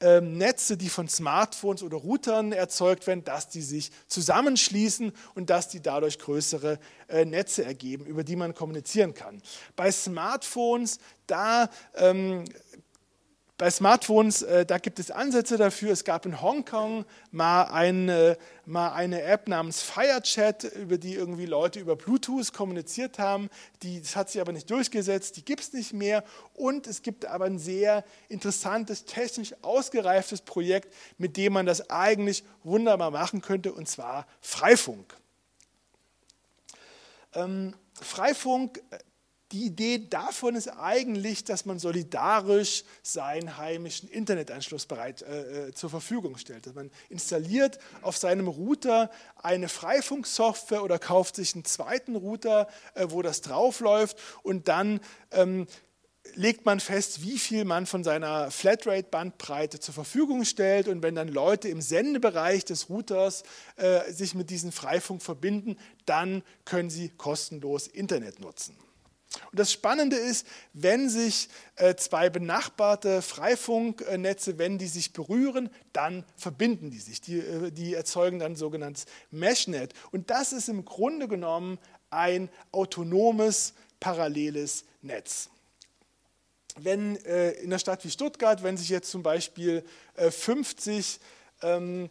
[0.01, 5.69] ähm, Netze, die von Smartphones oder Routern erzeugt werden, dass die sich zusammenschließen und dass
[5.69, 9.41] die dadurch größere äh, Netze ergeben, über die man kommunizieren kann.
[9.75, 12.45] Bei Smartphones, da ähm,
[13.57, 15.91] bei Smartphones, äh, da gibt es Ansätze dafür.
[15.91, 21.79] Es gab in Hongkong mal eine, mal eine App namens FireChat, über die irgendwie Leute
[21.79, 23.49] über Bluetooth kommuniziert haben.
[23.81, 26.25] Die, das hat sich aber nicht durchgesetzt, die gibt es nicht mehr.
[26.53, 32.43] Und es gibt aber ein sehr interessantes, technisch ausgereiftes Projekt, mit dem man das eigentlich
[32.63, 35.15] wunderbar machen könnte, und zwar Freifunk.
[37.33, 38.81] Ähm, Freifunk
[39.51, 45.91] Die Idee davon ist eigentlich, dass man solidarisch seinen heimischen Internetanschluss bereit äh, äh, zur
[45.91, 46.65] Verfügung stellt.
[46.65, 53.05] Dass man installiert auf seinem Router eine Freifunksoftware oder kauft sich einen zweiten Router, äh,
[53.09, 54.99] wo das draufläuft und dann
[55.31, 55.67] ähm,
[56.33, 60.87] legt man fest, wie viel man von seiner Flatrate-Bandbreite zur Verfügung stellt.
[60.87, 63.43] Und wenn dann Leute im Sendebereich des Routers
[63.75, 68.75] äh, sich mit diesem Freifunk verbinden, dann können sie kostenlos Internet nutzen.
[69.55, 71.47] Und das Spannende ist, wenn sich
[71.77, 77.21] äh, zwei benachbarte Freifunknetze, wenn die sich berühren, dann verbinden die sich.
[77.21, 79.93] Die, äh, die erzeugen dann sogenanntes Meshnet.
[80.11, 81.79] Und das ist im Grunde genommen
[82.09, 85.47] ein autonomes, paralleles Netz.
[86.77, 89.85] Wenn äh, in einer Stadt wie Stuttgart, wenn sich jetzt zum Beispiel
[90.17, 91.21] 50
[91.61, 92.09] ähm,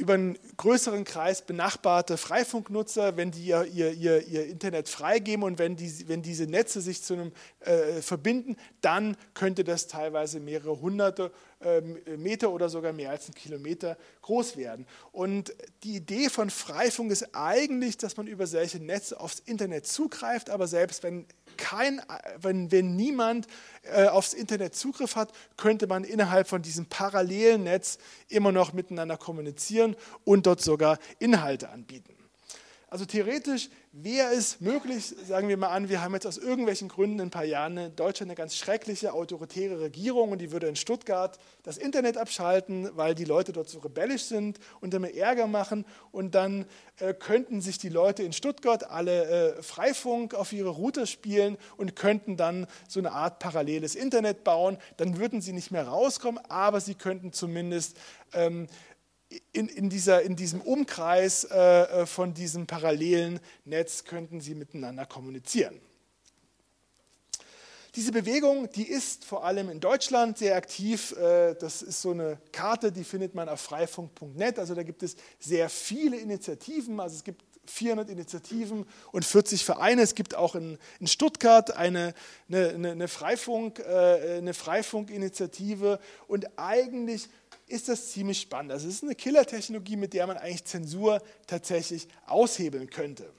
[0.00, 5.76] über einen größeren Kreis benachbarte Freifunknutzer, wenn die ihr, ihr, ihr, Internet freigeben und wenn,
[5.76, 11.30] die, wenn diese Netze sich zu einem äh, verbinden, dann könnte das teilweise mehrere hunderte
[11.60, 11.82] äh,
[12.16, 14.86] Meter oder sogar mehr als einen Kilometer groß werden.
[15.12, 20.48] Und die Idee von Freifunk ist eigentlich, dass man über solche Netze aufs Internet zugreift,
[20.48, 21.26] aber selbst wenn
[21.60, 22.02] kein,
[22.40, 23.46] wenn, wenn niemand
[23.82, 27.98] äh, aufs Internet Zugriff hat, könnte man innerhalb von diesem parallelen Netz
[28.28, 29.94] immer noch miteinander kommunizieren
[30.24, 32.19] und dort sogar Inhalte anbieten.
[32.92, 37.20] Also theoretisch wäre es möglich, sagen wir mal an, wir haben jetzt aus irgendwelchen Gründen
[37.20, 40.74] in ein paar Jahren in Deutschland eine ganz schreckliche autoritäre Regierung und die würde in
[40.74, 45.84] Stuttgart das Internet abschalten, weil die Leute dort so rebellisch sind und immer Ärger machen
[46.10, 46.66] und dann
[46.98, 51.94] äh, könnten sich die Leute in Stuttgart alle äh, Freifunk auf ihre Router spielen und
[51.94, 54.78] könnten dann so eine Art paralleles Internet bauen.
[54.96, 57.96] Dann würden sie nicht mehr rauskommen, aber sie könnten zumindest
[58.32, 58.66] ähm,
[59.52, 65.06] in, in, dieser, in diesem Umkreis äh, äh, von diesem parallelen Netz könnten sie miteinander
[65.06, 65.80] kommunizieren.
[67.96, 71.12] Diese Bewegung, die ist vor allem in Deutschland sehr aktiv.
[71.12, 74.58] Äh, das ist so eine Karte, die findet man auf freifunk.net.
[74.58, 77.00] Also da gibt es sehr viele Initiativen.
[77.00, 80.02] Also es gibt 400 Initiativen und 40 Vereine.
[80.02, 82.14] Es gibt auch in, in Stuttgart eine,
[82.48, 85.98] eine, eine, Freifunk, äh, eine Freifunkinitiative.
[86.26, 87.28] Und eigentlich
[87.70, 88.72] ist das ziemlich spannend.
[88.72, 93.32] Also es ist eine Killertechnologie, mit der man eigentlich Zensur tatsächlich aushebeln könnte.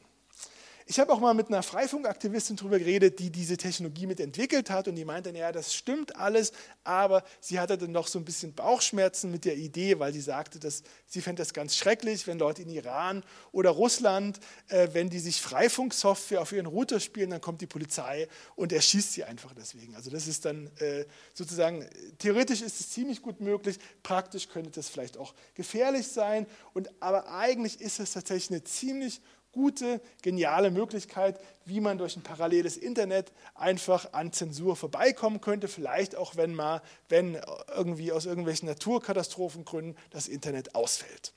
[0.92, 4.96] Ich habe auch mal mit einer Freifunkaktivistin darüber geredet, die diese Technologie mitentwickelt hat und
[4.96, 6.52] die meinte, ja, das stimmt alles,
[6.84, 10.60] aber sie hatte dann noch so ein bisschen Bauchschmerzen mit der Idee, weil sie sagte,
[10.60, 13.24] dass sie fände das ganz schrecklich, wenn Leute in Iran
[13.54, 18.28] oder Russland, äh, wenn die sich Freifunksoftware auf ihren Router spielen, dann kommt die Polizei
[18.58, 19.96] und erschießt sie einfach deswegen.
[19.96, 21.88] Also das ist dann äh, sozusagen,
[22.18, 27.30] theoretisch ist es ziemlich gut möglich, praktisch könnte das vielleicht auch gefährlich sein, und, aber
[27.32, 29.22] eigentlich ist es tatsächlich eine ziemlich
[29.52, 35.68] gute, geniale Möglichkeit, wie man durch ein paralleles Internet einfach an Zensur vorbeikommen könnte.
[35.68, 37.38] Vielleicht auch, wenn mal, wenn
[37.76, 41.34] irgendwie aus irgendwelchen Naturkatastrophengründen das Internet ausfällt.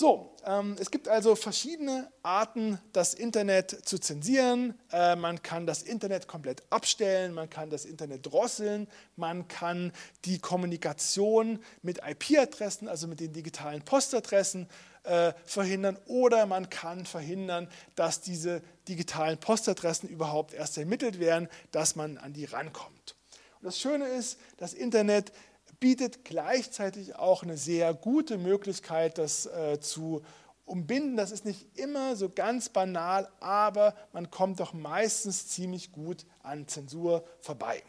[0.00, 4.78] So, ähm, es gibt also verschiedene Arten, das Internet zu zensieren.
[4.92, 8.86] Äh, man kann das Internet komplett abstellen, man kann das Internet drosseln,
[9.16, 9.92] man kann
[10.24, 14.68] die Kommunikation mit IP-Adressen, also mit den digitalen Postadressen,
[15.08, 21.96] äh, verhindern oder man kann verhindern, dass diese digitalen Postadressen überhaupt erst ermittelt werden, dass
[21.96, 23.16] man an die rankommt.
[23.60, 25.32] Und das Schöne ist, das Internet
[25.80, 30.22] bietet gleichzeitig auch eine sehr gute Möglichkeit, das äh, zu
[30.64, 31.16] umbinden.
[31.16, 36.68] Das ist nicht immer so ganz banal, aber man kommt doch meistens ziemlich gut an
[36.68, 37.82] Zensur vorbei.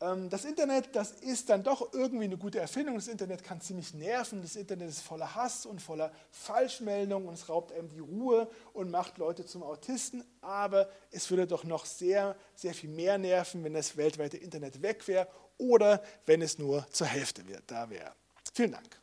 [0.00, 2.94] Ähm, das Internet, das ist dann doch irgendwie eine gute Erfindung.
[2.96, 4.42] Das Internet kann ziemlich nerven.
[4.42, 8.90] Das Internet ist voller Hass und voller Falschmeldungen und es raubt einem die Ruhe und
[8.90, 10.22] macht Leute zum Autisten.
[10.40, 15.08] Aber es würde doch noch sehr, sehr viel mehr nerven, wenn das weltweite Internet weg
[15.08, 15.26] wäre
[15.56, 18.12] oder wenn es nur zur Hälfte da wäre.
[18.54, 19.00] Vielen Dank.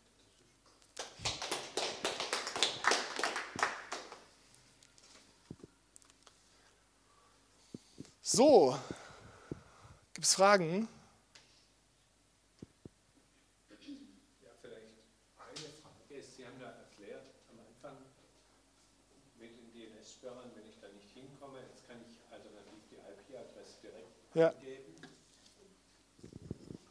[8.21, 8.75] So,
[10.16, 10.88] Gibt es Fragen?
[14.41, 14.95] Ja, vielleicht
[15.36, 17.97] eine Frage ist, Sie haben ja erklärt am Anfang
[19.38, 24.07] mit den DNS-Sperren, wenn ich da nicht hinkomme, jetzt kann ich alternativ die IP-Adresse direkt
[24.36, 24.51] ja.
[24.51, 24.95] eingeben.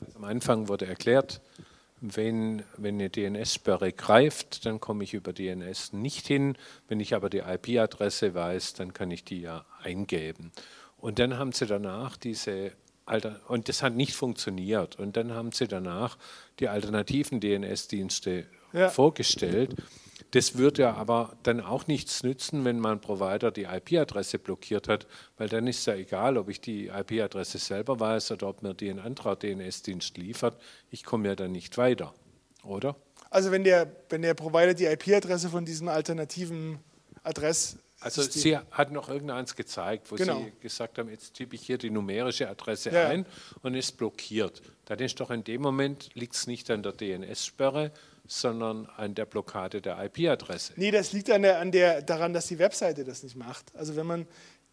[0.05, 1.41] Also am Anfang wurde erklärt,
[2.03, 6.59] wenn, wenn eine DNS-Sperre greift, dann komme ich über DNS nicht hin.
[6.89, 10.53] Wenn ich aber die IP-Adresse weiß, dann kann ich die ja eingeben.
[10.99, 12.73] Und dann haben sie danach diese
[13.07, 14.99] Alter, und das hat nicht funktioniert.
[14.99, 16.17] Und dann haben sie danach
[16.59, 18.89] die alternativen DNS-Dienste ja.
[18.89, 19.75] vorgestellt.
[20.31, 25.07] Das würde ja aber dann auch nichts nützen, wenn mein Provider die IP-Adresse blockiert hat,
[25.37, 28.91] weil dann ist ja egal, ob ich die IP-Adresse selber weiß oder ob mir die
[28.91, 30.61] ein anderer DNS-Dienst liefert.
[30.91, 32.15] Ich komme ja dann nicht weiter,
[32.65, 32.97] oder?
[33.31, 36.81] Also wenn der, wenn der Provider die IP-Adresse von diesem alternativen
[37.23, 40.39] Adress also Sie hat noch irgendeins gezeigt, wo genau.
[40.39, 43.09] Sie gesagt haben, jetzt tippe ich hier die numerische Adresse ja.
[43.09, 43.25] ein
[43.63, 44.63] und ist blockiert.
[44.85, 47.93] Dann ist doch in dem Moment, liegt es nicht an der DNS-Sperre,
[48.27, 50.75] sondern an der Blockade der IP-Adresse.
[50.77, 53.75] Nee, das liegt an der, an der, daran, dass die Webseite das nicht macht.
[53.75, 54.27] Also wenn man,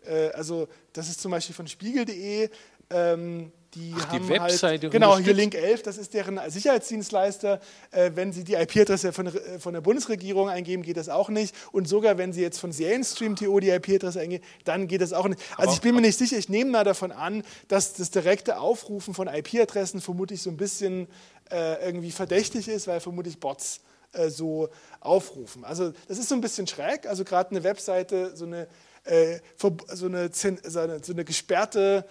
[0.04, 2.50] äh, also das ist zum Beispiel von spiegel.de,
[2.90, 7.62] ähm, die Ach, haben die Webseite halt, genau hier Link 11, das ist deren Sicherheitsdienstleister.
[7.92, 11.56] Äh, wenn Sie die IP-Adresse von, äh, von, der Bundesregierung eingeben, geht das auch nicht.
[11.72, 15.42] Und sogar wenn Sie jetzt von Serienstream.to die IP-Adresse eingeben, dann geht das auch nicht.
[15.52, 18.60] Also aber, ich bin mir nicht sicher, ich nehme mal davon an, dass das direkte
[18.60, 21.08] Aufrufen von IP-Adressen vermutlich so ein bisschen
[21.50, 23.80] äh, irgendwie verdächtig ist, weil vermutlich Bots
[24.12, 24.70] äh, so
[25.00, 25.64] aufrufen.
[25.64, 27.08] Also das ist so ein bisschen schräg.
[27.08, 28.68] Also gerade eine Webseite, so eine,
[29.06, 32.06] äh, so eine, so eine gesperrte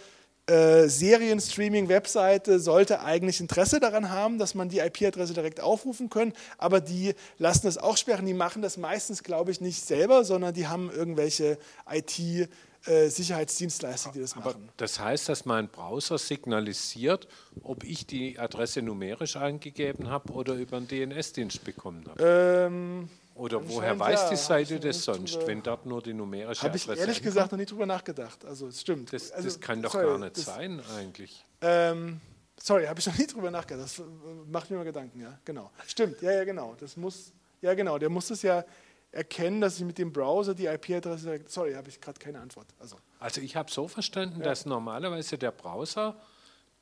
[0.50, 6.80] äh, Serienstreaming-Webseite sollte eigentlich Interesse daran haben, dass man die IP-Adresse direkt aufrufen kann, aber
[6.80, 8.26] die lassen das auch sperren.
[8.26, 12.48] Die machen das meistens, glaube ich, nicht selber, sondern die haben irgendwelche IT-
[12.86, 14.70] äh, Sicherheitsdienstleister, die das Aber machen.
[14.78, 17.28] Das heißt, dass mein Browser signalisiert,
[17.62, 22.22] ob ich die Adresse numerisch eingegeben habe oder über einen DNS-Dienst bekommen habe.
[22.24, 23.10] Ähm,
[23.40, 26.84] oder woher weiß ja, die Seite das sonst, drüber, wenn dort nur die numerische Adresse
[26.88, 28.44] Habe ich ehrlich gesagt noch nie drüber nachgedacht.
[28.44, 29.12] Also es stimmt.
[29.14, 31.44] Das, also, das kann doch sorry, gar nicht das, sein eigentlich.
[31.62, 32.20] Ähm,
[32.58, 33.84] sorry, habe ich noch nie drüber nachgedacht.
[33.84, 34.02] Das
[34.46, 35.38] macht mir mal Gedanken, ja.
[35.46, 35.70] Genau.
[35.86, 36.76] Stimmt, ja, ja, genau.
[36.78, 37.32] Das muss,
[37.62, 38.62] ja genau, der muss es ja
[39.10, 42.66] erkennen, dass ich mit dem Browser die IP-Adresse, sorry, habe ich gerade keine Antwort.
[42.78, 44.44] Also, also ich habe so verstanden, ja.
[44.44, 46.14] dass normalerweise der Browser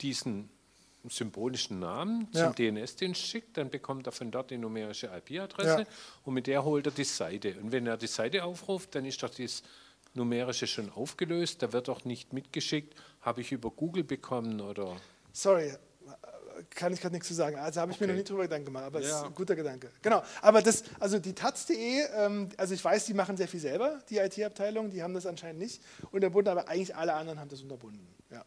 [0.00, 0.50] diesen
[1.08, 2.50] symbolischen Namen zum ja.
[2.52, 5.86] DNS-Dienst schickt, dann bekommt er von dort die numerische IP-Adresse ja.
[6.24, 7.54] und mit der holt er die Seite.
[7.60, 9.62] Und wenn er die Seite aufruft, dann ist doch das
[10.14, 14.96] numerische schon aufgelöst, da wird doch nicht mitgeschickt, habe ich über Google bekommen oder.
[15.32, 15.72] Sorry,
[16.70, 17.56] kann ich gerade nichts zu sagen.
[17.56, 18.06] Also habe ich okay.
[18.06, 19.20] mir noch nie drüber Gedanken gemacht, aber es ja.
[19.20, 19.90] ist ein guter Gedanke.
[20.02, 20.22] Genau.
[20.42, 24.18] Aber das, also die Taz.de, ähm, also ich weiß, die machen sehr viel selber, die
[24.18, 28.06] IT-Abteilung, die haben das anscheinend nicht unterbunden, aber eigentlich alle anderen haben das unterbunden.
[28.30, 28.44] Ja.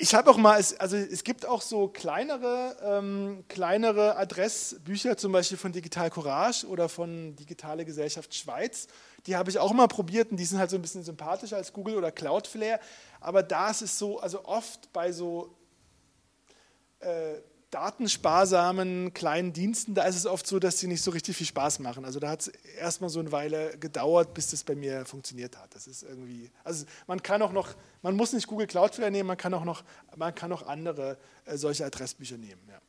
[0.00, 5.58] Ich habe auch mal, also es gibt auch so kleinere, ähm, kleinere Adressbücher, zum Beispiel
[5.58, 8.86] von Digital Courage oder von Digitale Gesellschaft Schweiz.
[9.26, 11.72] Die habe ich auch mal probiert und die sind halt so ein bisschen sympathischer als
[11.72, 12.78] Google oder Cloudflare.
[13.20, 15.52] Aber da ist es so, also oft bei so
[17.00, 17.34] äh,
[17.70, 21.80] datensparsamen kleinen Diensten, da ist es oft so, dass sie nicht so richtig viel Spaß
[21.80, 22.04] machen.
[22.04, 25.74] Also da hat es erstmal so eine Weile gedauert, bis das bei mir funktioniert hat.
[25.74, 29.36] Das ist irgendwie, also man kann auch noch, man muss nicht Google Cloudflare nehmen, man
[29.36, 29.84] kann auch noch,
[30.16, 32.62] man kann auch andere äh, solche Adressbücher nehmen.
[32.68, 32.80] Ja.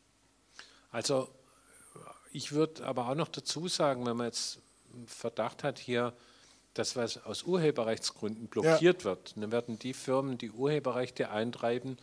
[0.91, 1.29] Also
[2.31, 4.59] ich würde aber auch noch dazu sagen, wenn man jetzt
[5.07, 6.13] Verdacht hat hier,
[6.73, 9.09] dass was aus Urheberrechtsgründen blockiert ja.
[9.09, 11.97] wird, dann werden die Firmen, die Urheberrechte eintreiben,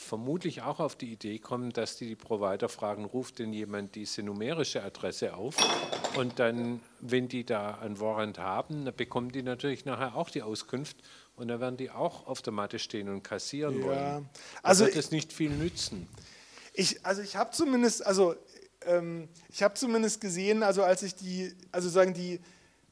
[0.00, 4.22] vermutlich auch auf die Idee kommen, dass die, die Provider fragen, ruft denn jemand diese
[4.22, 5.56] numerische Adresse auf?
[6.16, 10.42] Und dann, wenn die da ein Warrant haben, dann bekommen die natürlich nachher auch die
[10.42, 10.96] Auskunft
[11.36, 13.84] und dann werden die auch auf der Matte stehen und kassieren ja.
[13.84, 13.96] wollen.
[13.96, 16.08] Da also wird es nicht viel nützen.
[16.72, 18.34] Ich, also ich habe zumindest, also
[18.86, 22.40] ähm, ich habe zumindest gesehen, also als ich die, also sagen die,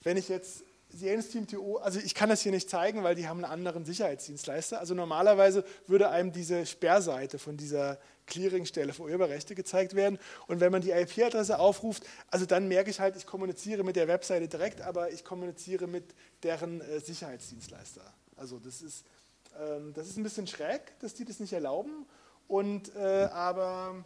[0.03, 3.29] wenn ich jetzt Siemens Team TO, also ich kann das hier nicht zeigen, weil die
[3.29, 4.81] haben einen anderen Sicherheitsdienstleister.
[4.81, 10.19] Also normalerweise würde einem diese Sperrseite von dieser Clearingstelle für Urheberrechte gezeigt werden.
[10.47, 14.09] Und wenn man die IP-Adresse aufruft, also dann merke ich halt, ich kommuniziere mit der
[14.09, 18.03] Webseite direkt, aber ich kommuniziere mit deren äh, Sicherheitsdienstleister.
[18.37, 19.05] Also das ist,
[19.61, 22.07] ähm, das ist ein bisschen schräg, dass die das nicht erlauben.
[22.47, 24.05] Und äh, aber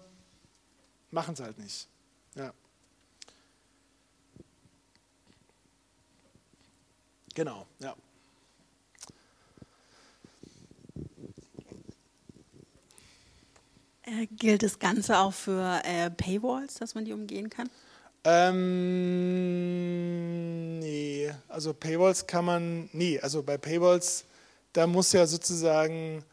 [1.13, 1.87] machen es halt nicht.
[2.35, 2.53] Ja.
[7.35, 7.95] Genau, ja.
[14.05, 17.71] Äh, gilt das Ganze auch für äh, Paywalls, dass man die umgehen kann?
[18.25, 19.59] Ähm,
[20.79, 24.25] nee, also Paywalls kann man, nee, also bei Paywalls,
[24.73, 26.25] da muss ja sozusagen,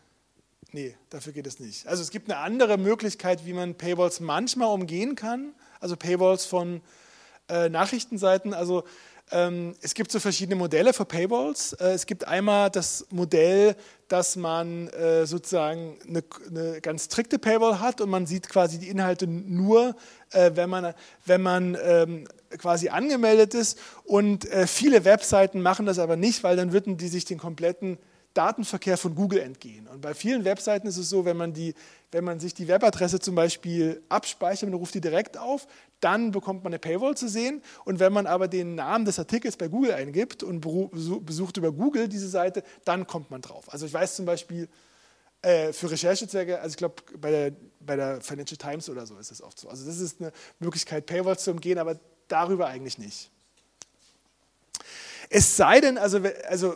[0.72, 1.88] nee, dafür geht es nicht.
[1.88, 6.82] Also es gibt eine andere Möglichkeit, wie man Paywalls manchmal umgehen kann, also Paywalls von
[7.50, 8.84] äh, Nachrichtenseiten, also
[9.32, 11.74] es gibt so verschiedene Modelle für Paywalls.
[11.74, 13.76] Äh, es gibt einmal das Modell,
[14.08, 18.90] dass man äh, sozusagen eine, eine ganz strikte Paywall hat und man sieht quasi die
[18.90, 19.96] Inhalte nur,
[20.32, 20.96] äh, wenn man,
[21.28, 22.28] wenn man ähm,
[22.58, 23.78] quasi angemeldet ist.
[24.04, 28.00] Und viele Webseiten machen das aber nicht, weil dann würden die sich den kompletten
[28.40, 29.86] Datenverkehr von Google entgehen.
[29.88, 31.74] Und bei vielen Webseiten ist es so, wenn man, die,
[32.14, 35.68] wenn man sich die Webadresse zum Beispiel abspeichert, man ruft die direkt auf,
[36.00, 37.62] dann bekommt man eine Paywall zu sehen.
[37.84, 40.62] Und wenn man aber den Namen des Artikels bei Google eingibt und
[41.26, 43.66] besucht über Google diese Seite, dann kommt man drauf.
[43.74, 44.70] Also ich weiß zum Beispiel,
[45.42, 49.32] äh, für Recherchezwecke, also ich glaube, bei der, bei der Financial Times oder so ist
[49.32, 49.68] es oft so.
[49.68, 53.32] Also das ist eine Möglichkeit, Paywalls zu umgehen, aber darüber eigentlich nicht.
[55.30, 56.76] Es sei denn, also, also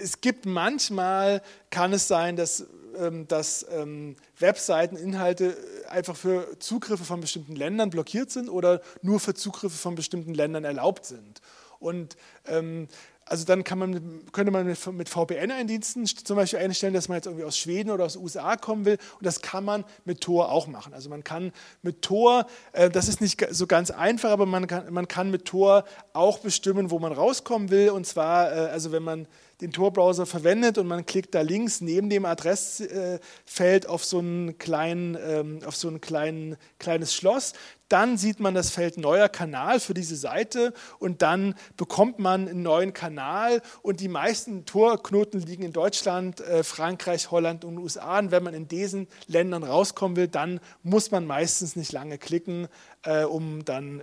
[0.00, 2.66] es gibt manchmal, kann es sein, dass,
[2.98, 5.56] ähm, dass ähm, Webseiten, Inhalte
[5.88, 10.64] einfach für Zugriffe von bestimmten Ländern blockiert sind oder nur für Zugriffe von bestimmten Ländern
[10.64, 11.40] erlaubt sind.
[11.78, 12.88] Und ähm,
[13.26, 17.44] also dann man, könnte man mit, mit VPN-Diensten zum Beispiel einstellen, dass man jetzt irgendwie
[17.44, 18.98] aus Schweden oder aus den USA kommen will.
[19.18, 20.92] Und das kann man mit Tor auch machen.
[20.92, 21.52] Also man kann
[21.82, 25.46] mit Tor, äh, das ist nicht so ganz einfach, aber man kann, man kann mit
[25.46, 27.90] Tor auch bestimmen, wo man rauskommen will.
[27.90, 29.26] Und zwar, äh, also wenn man
[29.60, 35.16] den Tor-Browser verwendet und man klickt da links neben dem Adressfeld auf so ein kleinen,
[35.20, 37.52] ähm, auf so ein kleinen, kleines Schloss,
[37.88, 42.62] dann sieht man das Feld neuer Kanal für diese Seite und dann bekommt man einen
[42.62, 48.18] neuen Kanal und die meisten Torknoten liegen in Deutschland, äh, Frankreich, Holland und USA.
[48.18, 52.68] Und wenn man in diesen Ländern rauskommen will, dann muss man meistens nicht lange klicken,
[53.02, 54.02] äh, um dann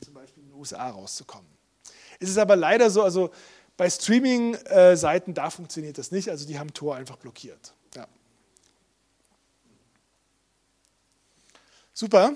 [0.00, 1.46] zum Beispiel in den USA rauszukommen.
[2.18, 3.30] Es ist aber leider so, also
[3.80, 7.72] bei Streaming-Seiten, da funktioniert das nicht, also die haben Tor einfach blockiert.
[7.94, 8.06] Ja.
[11.94, 12.34] Super.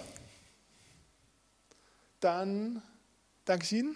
[2.20, 2.80] Dann
[3.45, 3.95] danke ich Ihnen.